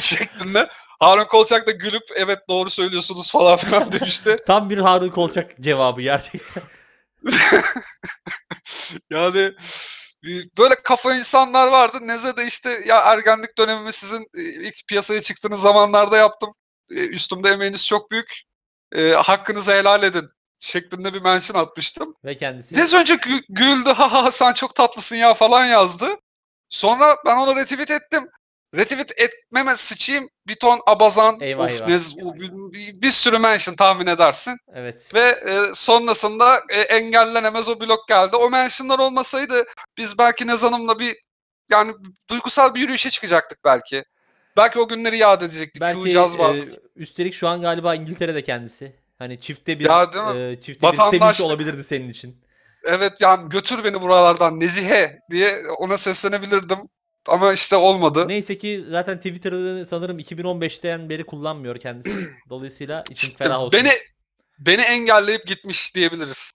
[0.00, 0.68] şeklinde.
[1.00, 4.36] Harun Kolçak da gülüp evet doğru söylüyorsunuz falan filan demişti.
[4.46, 6.62] Tam bir Harun Kolçak cevabı gerçekten.
[9.10, 9.52] yani
[10.58, 11.98] böyle kafa insanlar vardı.
[12.02, 16.50] Neze de işte ya ergenlik dönemimi sizin e, ilk piyasaya çıktığınız zamanlarda yaptım.
[16.90, 18.42] E, Üstümde emeğiniz çok büyük.
[18.96, 20.28] E, hakkınızı helal edin
[20.60, 22.14] şeklinde bir mention atmıştım.
[22.24, 26.08] Ve kendisi Biraz önce gü- güldü ha ha, sen çok tatlısın ya falan yazdı.
[26.68, 28.28] Sonra ben onu retweet ettim.
[28.76, 31.88] Retweet etmeme sıçayım bir ton abazan, Eyvah, of, eyvah.
[31.88, 32.16] nez-
[32.72, 34.56] bir, bir- sürü mention tahmin edersin.
[34.74, 35.14] evet.
[35.14, 38.36] Ve e, sonrasında e, engellenemez o blok geldi.
[38.36, 39.64] O mentionlar olmasaydı
[39.98, 41.16] biz belki Nez Hanım'la bir
[41.70, 41.92] yani
[42.30, 44.04] duygusal bir yürüyüşe çıkacaktık belki.
[44.56, 45.80] Belki o günleri yad edecektik.
[45.80, 48.96] Belki e, üstelik şu an galiba İngiltere'de kendisi.
[49.18, 50.02] Hani çifte bir Ya,
[50.50, 52.44] e, çifte bir sevinç olabilirdi senin için.
[52.84, 56.78] Evet yani götür beni buralardan Nezihe diye ona seslenebilirdim.
[57.28, 58.28] Ama işte olmadı.
[58.28, 62.28] Neyse ki zaten Twitter'ı sanırım 2015'ten beri kullanmıyor kendisi.
[62.50, 63.80] Dolayısıyla için İşte ferah olsun.
[63.80, 63.90] beni
[64.58, 66.50] beni engelleyip gitmiş diyebiliriz.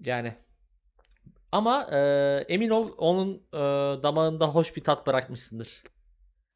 [0.00, 0.34] Yani.
[1.52, 1.98] Ama e,
[2.48, 3.58] emin ol onun e,
[4.02, 5.82] damağında hoş bir tat bırakmışsındır.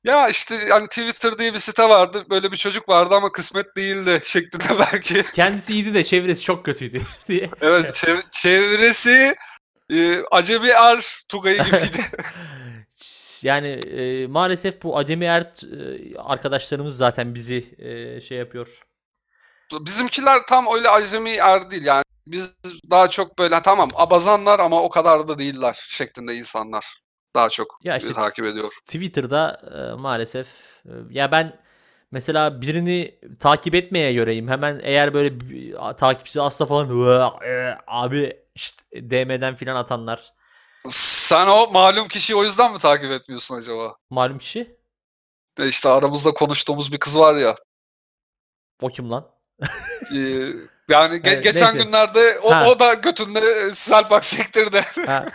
[0.04, 2.24] Ya işte yani Twitter diye bir site vardı.
[2.30, 5.22] Böyle bir çocuk vardı ama kısmet değildi şeklinde belki.
[5.34, 7.50] Kendisi iyiydi de çevresi çok kötüydü diye.
[7.60, 9.34] Evet çev- çevresi
[9.92, 12.00] e, Acemi Er Tugay'ı gibiydi.
[13.44, 18.68] Yani e, maalesef bu acemi er e, arkadaşlarımız zaten bizi e, şey yapıyor.
[19.72, 22.04] Bizimkiler tam öyle Acemi Er değil yani.
[22.26, 22.54] Biz
[22.90, 26.96] daha çok böyle tamam abazanlar ama o kadar da değiller şeklinde insanlar.
[27.34, 28.72] Daha çok Ya işte takip ediyor.
[28.86, 30.46] Twitter'da e, maalesef
[30.86, 31.60] e, ya ben
[32.10, 34.48] mesela birini takip etmeye göreyim.
[34.48, 35.32] Hemen eğer böyle
[35.96, 40.32] takipçisi asla falan "Vaa, e, abi şşt, DM'den filan atanlar
[40.90, 43.96] Sen o malum kişiyi o yüzden mi takip etmiyorsun acaba?
[44.10, 44.76] malum kişi.
[45.60, 47.56] E işte aramızda konuştuğumuz bir kız var ya.
[48.82, 49.26] O kim lan?
[50.12, 50.18] e,
[50.88, 51.84] yani ge- Evet, geçen neyse.
[51.86, 52.66] günlerde o, Ha.
[52.70, 54.80] o da götünde e, selpak sektirdi.
[55.06, 55.26] Ha.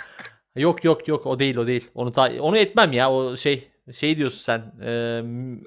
[0.55, 1.91] Yok yok yok o değil o değil.
[1.95, 3.11] Onu ta- onu etmem ya.
[3.11, 4.59] O şey şey diyorsun sen.
[4.81, 5.59] e, M-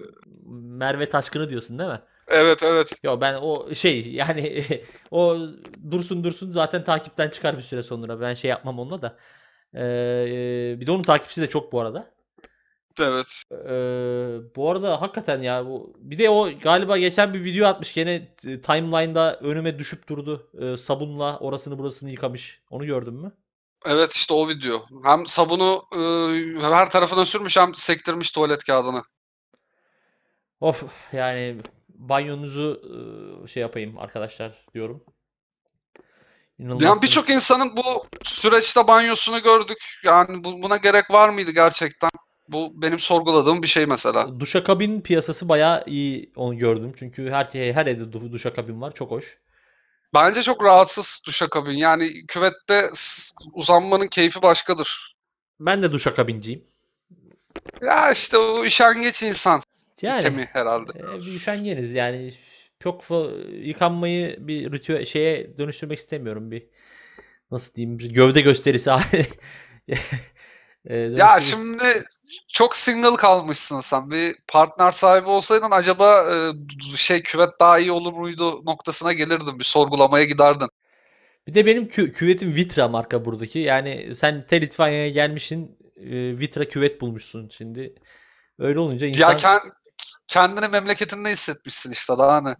[0.78, 2.01] Merve Taşkın'ı diyorsun değil mi?
[2.28, 2.93] evet evet.
[3.03, 4.66] Yo ben o şey yani
[5.11, 5.37] o
[5.91, 8.20] dursun dursun zaten takipten çıkar bir süre sonra.
[8.20, 9.16] Ben şey yapmam onunla da.
[9.74, 12.12] Ee, bir de onun takipçisi de çok bu arada.
[13.00, 13.42] Evet.
[13.52, 18.34] Ee, bu arada hakikaten ya bu bir de o galiba geçen bir video atmış gene
[18.34, 20.50] t- timeline'da önüme düşüp durdu.
[20.60, 22.60] Ee, sabunla orasını burasını yıkamış.
[22.70, 23.32] Onu gördün mü?
[23.86, 24.82] Evet işte o video.
[25.04, 26.00] Hem sabunu e,
[26.60, 29.02] her tarafına sürmüş hem sektirmiş tuvalet kağıdını.
[30.60, 31.56] Of yani
[31.88, 32.82] banyonuzu
[33.44, 35.04] e, şey yapayım arkadaşlar diyorum.
[36.62, 37.02] Yani İnanılmazsınız.
[37.02, 39.98] birçok insanın bu süreçte banyosunu gördük.
[40.04, 42.10] Yani bu, buna gerek var mıydı gerçekten?
[42.48, 44.40] Bu benim sorguladığım bir şey mesela.
[44.40, 46.92] Duşakabin piyasası bayağı iyi onu gördüm.
[46.98, 48.94] Çünkü her her evde du- duşakabin var.
[48.94, 49.38] Çok hoş.
[50.14, 51.72] Bence çok rahatsız duşakabin.
[51.76, 52.90] Yani küvette
[53.52, 55.16] uzanmanın keyfi başkadır.
[55.60, 56.64] Ben de duşakabinciyim.
[57.82, 59.62] Ya işte o üşengeç insan
[60.02, 60.92] Yani itemi herhalde.
[60.98, 62.34] e, bir üşengeniz yani
[62.83, 63.05] çok
[63.53, 66.66] yıkanmayı bir ritüel şeye dönüştürmek istemiyorum bir
[67.51, 69.26] nasıl diyeyim bir gövde gösterisi haline.
[70.91, 71.83] E, Ya şimdi
[72.49, 74.11] çok single kalmışsın sen.
[74.11, 79.59] Bir partner sahibi olsaydın acaba e, şey küvet daha iyi olur muydu noktasına gelirdin.
[79.59, 80.68] Bir sorgulamaya giderdin.
[81.47, 83.59] Bir de benim kü- küvetim Vitra marka buradaki.
[83.59, 87.95] Yani sen te Litvanya'ya gelmişsin e, Vitra küvet bulmuşsun şimdi.
[88.59, 89.72] Öyle olunca insan Ya ken-
[90.26, 92.57] kendini memleketinde hissetmişsin işte daha ne.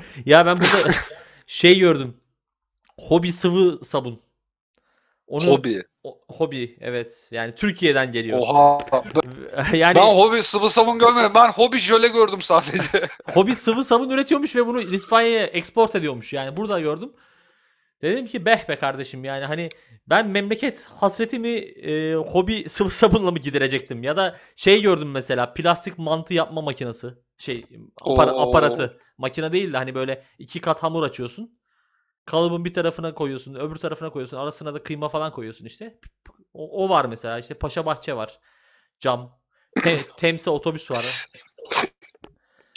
[0.26, 0.90] Ya ben burada
[1.46, 2.16] şey gördüm.
[3.00, 4.20] Hobi sıvı sabun.
[5.26, 5.82] Onu Hobi.
[6.02, 7.26] o- hobi evet.
[7.30, 8.38] Yani Türkiye'den geliyor.
[8.40, 8.78] Oha.
[9.72, 11.30] Yani Ben hobi sıvı sabun görmedim.
[11.34, 13.08] Ben hobi jöle gördüm sadece.
[13.34, 16.32] hobi sıvı sabun üretiyormuş ve bunu Litvanya'ya export ediyormuş.
[16.32, 17.12] Yani burada gördüm.
[18.02, 19.68] Dedim ki beh be kardeşim yani hani
[20.06, 24.02] ben memleket hasretimi e, hobi sıvı sabunla mı giderecektim?
[24.02, 27.64] Ya da şey gördüm mesela plastik mantı yapma makinesi şey
[28.04, 28.20] Oo.
[28.20, 29.00] aparatı.
[29.18, 31.58] Makine değil de hani böyle iki kat hamur açıyorsun
[32.26, 35.98] kalıbın bir tarafına koyuyorsun öbür tarafına koyuyorsun arasına da kıyma falan koyuyorsun işte.
[36.54, 38.38] O, o var mesela işte Paşa Bahçe var
[39.00, 39.38] cam
[39.84, 41.04] Te- Temsa otobüs var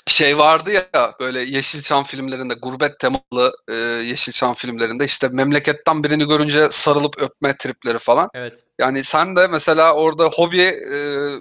[0.09, 6.67] Şey vardı ya böyle Yeşilçam filmlerinde gurbet temalı e, Yeşilçam filmlerinde işte memleketten birini görünce
[6.69, 8.29] sarılıp öpme tripleri falan.
[8.33, 10.97] evet Yani sen de mesela orada hobi e,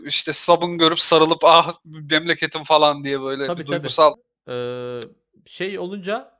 [0.07, 1.75] işte sabun görüp sarılıp ah
[2.11, 3.73] memleketim falan diye böyle Tabii, bir tabii.
[3.77, 4.15] duygusal
[4.51, 5.01] Ee,
[5.47, 6.31] şey olunca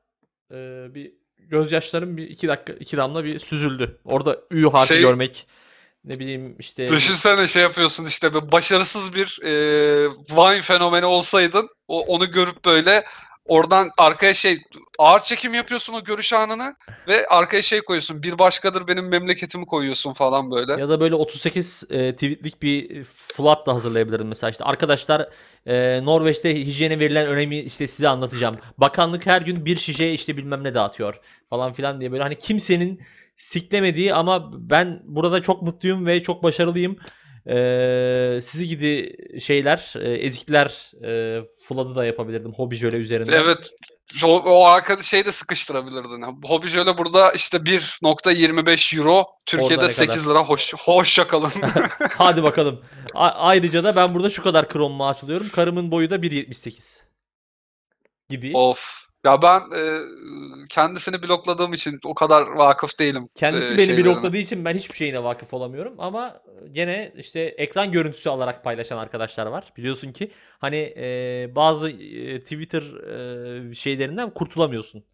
[0.53, 0.55] e,
[0.95, 4.01] bir gözyaşlarım bir iki dakika iki damla bir süzüldü.
[4.05, 5.47] Orada Ü harfi Şey- görmek
[6.09, 9.51] ne bileyim işte Düşünsene şey yapıyorsun işte böyle başarısız bir e,
[10.09, 13.05] Vine fenomeni olsaydın o, onu görüp böyle
[13.45, 14.59] oradan arkaya şey
[14.99, 16.75] ağır çekim yapıyorsun o görüş anını
[17.09, 20.81] ve arkaya şey koyuyorsun bir başkadır benim memleketimi koyuyorsun falan böyle.
[20.81, 25.29] ya da böyle 38 e, tweetlik bir flood da hazırlayabilirim mesela işte arkadaşlar
[25.67, 28.59] Ee, Norveç'te hijyene verilen önemi işte size anlatacağım.
[28.79, 33.03] Bakanlık her gün bir şişe işte bilmem ne dağıtıyor falan filan diye böyle hani kimsenin
[33.39, 36.97] siklemediği ama ben burada çok mutluyum ve çok başarılıyım.
[37.47, 43.33] Ee, sizi gidi şeyler, e, ezikler e, Flood'ı da yapabilirdim hobi jöle üzerinden.
[43.33, 43.71] Evet.
[44.25, 46.23] O, o arkada şey de sıkıştırabilirdin.
[46.45, 50.45] Hobi şöyle burada işte 1.25 euro, Türkiye'de Orada ne 8 lira.
[50.45, 51.53] Hoş, hoşça kalın.
[52.19, 52.85] Hadi bakalım.
[53.15, 55.49] A- ayrıca da ben burada şu kadar krom maaş alıyorum.
[55.53, 57.01] Karımın boyu da 1.78
[58.29, 58.53] gibi.
[58.55, 59.08] of.
[59.25, 59.83] Ya ben e,
[60.69, 63.25] kendisini blokladığım için o kadar vakıf değilim.
[63.37, 66.43] Kendisi e, beni blokladığı için ben hiçbir şeyine vakıf olamıyorum ama
[66.73, 69.73] gene işte ekran görüntüsü alarak paylaşan arkadaşlar var.
[69.77, 72.83] Biliyorsun ki hani e, bazı e, Twitter
[73.71, 75.05] e, şeylerinden kurtulamıyorsun.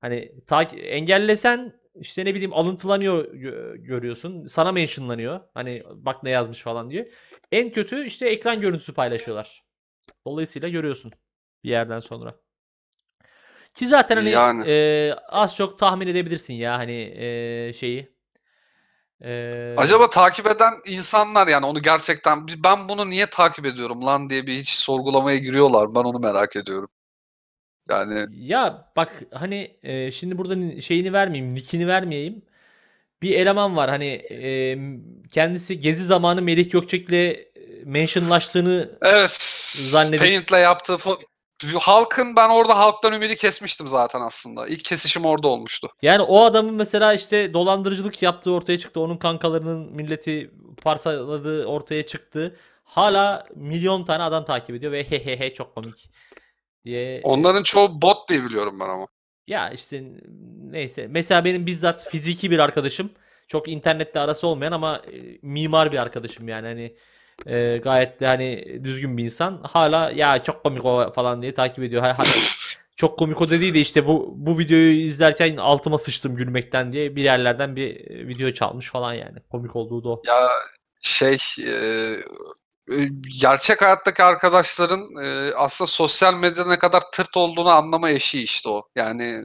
[0.00, 4.46] Hani ta- engellesen işte ne bileyim alıntılanıyor gö- görüyorsun.
[4.46, 5.40] Sana mentionlanıyor.
[5.54, 7.06] Hani bak ne yazmış falan diyor.
[7.52, 9.64] En kötü işte ekran görüntüsü paylaşıyorlar.
[10.26, 11.12] Dolayısıyla görüyorsun
[11.64, 12.36] bir yerden sonra.
[13.76, 14.68] Ki zaten hani Yani.
[14.70, 18.08] e, az çok tahmin edebilirsin ya hani e, şeyi.
[19.24, 24.46] E, Acaba takip eden insanlar yani onu gerçekten ben bunu niye takip ediyorum lan diye
[24.46, 25.88] bir hiç sorgulamaya giriyorlar.
[25.94, 26.88] Ben onu merak ediyorum.
[27.90, 32.42] Yani ya bak hani e, şimdi burada ni- şeyini vermeyeyim, nickini vermeyeyim.
[33.22, 34.78] Bir eleman var hani e,
[35.30, 37.46] kendisi gezi zamanı Melih Gökçek'le e,
[37.84, 39.30] mentionlaştığını evet
[39.92, 41.22] Zannedip- Paint'le yaptığı fo-
[41.80, 44.66] halkın ben orada halktan ümidi kesmiştim zaten aslında.
[44.66, 45.88] İlk kesişim orada olmuştu.
[46.02, 49.00] Yani o adamın mesela işte dolandırıcılık yaptığı ortaya çıktı.
[49.00, 50.50] Onun kankalarının milleti
[50.82, 52.56] parsaladığı ortaya çıktı.
[52.84, 56.10] Hala milyon tane adam takip ediyor ve he he he çok komik
[56.84, 57.20] diye.
[57.24, 59.06] Onların çoğu bot diye biliyorum ben ama.
[59.46, 60.04] Ya işte
[60.70, 61.06] neyse.
[61.06, 63.10] Mesela benim bizzat fiziki bir arkadaşım.
[63.48, 66.96] Çok internette arası olmayan ama e, mimar bir arkadaşım yani hani
[67.46, 69.60] e, gayet de hani düzgün bir insan.
[69.62, 72.02] Hala ya çok komik o falan diye takip ediyor.
[72.02, 72.24] Ha- ha-
[72.96, 77.22] çok komik o dediği de işte bu bu videoyu izlerken altıma sıçtım gülmekten diye bir
[77.22, 79.38] yerlerden bir e, video çalmış falan yani.
[79.50, 80.22] Komik olduğu da o.
[80.26, 80.48] Ya
[81.00, 81.72] şey e,
[82.92, 82.96] e,
[83.40, 88.82] gerçek hayattaki arkadaşların e, aslında sosyal medyada ne kadar tırt olduğunu anlama eşiği işte o.
[88.96, 89.42] Yani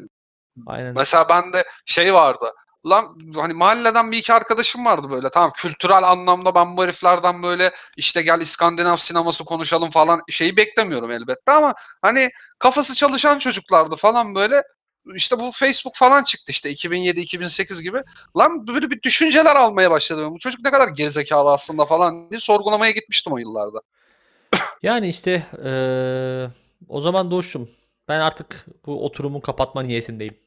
[0.67, 0.93] Aynen.
[0.93, 2.53] Mesela bende şey vardı.
[2.85, 5.29] Lan hani mahalleden bir iki arkadaşım vardı böyle.
[5.29, 11.11] Tamam kültürel anlamda ben bu heriflerden böyle işte gel İskandinav sineması konuşalım falan şeyi beklemiyorum
[11.11, 12.29] elbette ama hani
[12.59, 14.63] kafası çalışan çocuklardı falan böyle.
[15.15, 18.03] İşte bu Facebook falan çıktı işte 2007-2008 gibi.
[18.37, 20.33] Lan böyle bir düşünceler almaya başladım.
[20.33, 23.81] Bu çocuk ne kadar gerizekalı aslında falan diye sorgulamaya gitmiştim o yıllarda.
[24.81, 26.51] Yani işte eee,
[26.89, 27.69] o zaman Doğuş'um
[28.07, 30.37] ben artık bu oturumu kapatma niyetindeyim.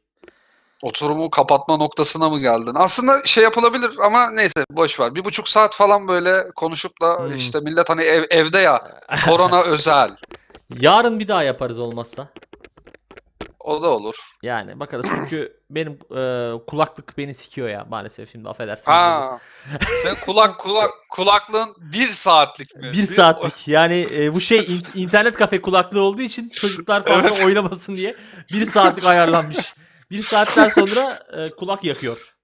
[0.89, 2.73] Oturumu kapatma noktasına mı geldin?
[2.75, 5.15] Aslında şey yapılabilir ama neyse boş ver.
[5.15, 7.37] Bir buçuk saat falan böyle konuşup da Hmm.
[7.37, 10.11] işte millet hani ev- evde ya korona özel.
[10.81, 12.29] Yarın bir daha yaparız olmazsa.
[13.61, 14.15] O da olur.
[14.43, 18.89] Yani bakarız çünkü benim e, kulaklık beni sikiyor ya maalesef şimdi affedersiniz.
[18.89, 19.39] Ha.
[20.03, 22.93] Sen kulak kulak kulaklığın bir saatlik mi?
[22.93, 27.43] Bir saatlik yani e, bu şey in- internet kafe kulaklığı olduğu için çocuklar fazla Evet.
[27.47, 28.15] oynamasın diye
[28.53, 29.75] bir saatlik ayarlanmış.
[30.15, 32.35] Bir saatten sonra e, kulak yakıyor.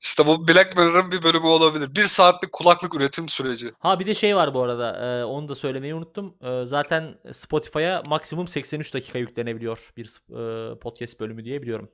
[0.00, 1.94] İşte bu Black Mirror'ın bir bölümü olabilir.
[1.94, 3.72] Bir saatlik kulaklık üretim süreci.
[3.78, 6.34] Ha bir de şey var bu arada e, onu da söylemeyi unuttum.
[6.40, 11.90] E, zaten Spotify'a maksimum 83 dakika yüklenebiliyor bir e, podcast bölümü diye biliyorum.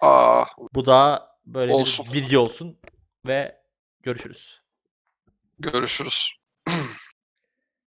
[0.00, 2.06] Aa, Bu da böyle Olsun.
[2.08, 2.78] bir bilgi olsun
[3.26, 3.62] ve
[4.02, 4.60] görüşürüz.
[5.58, 6.32] görüşürüz.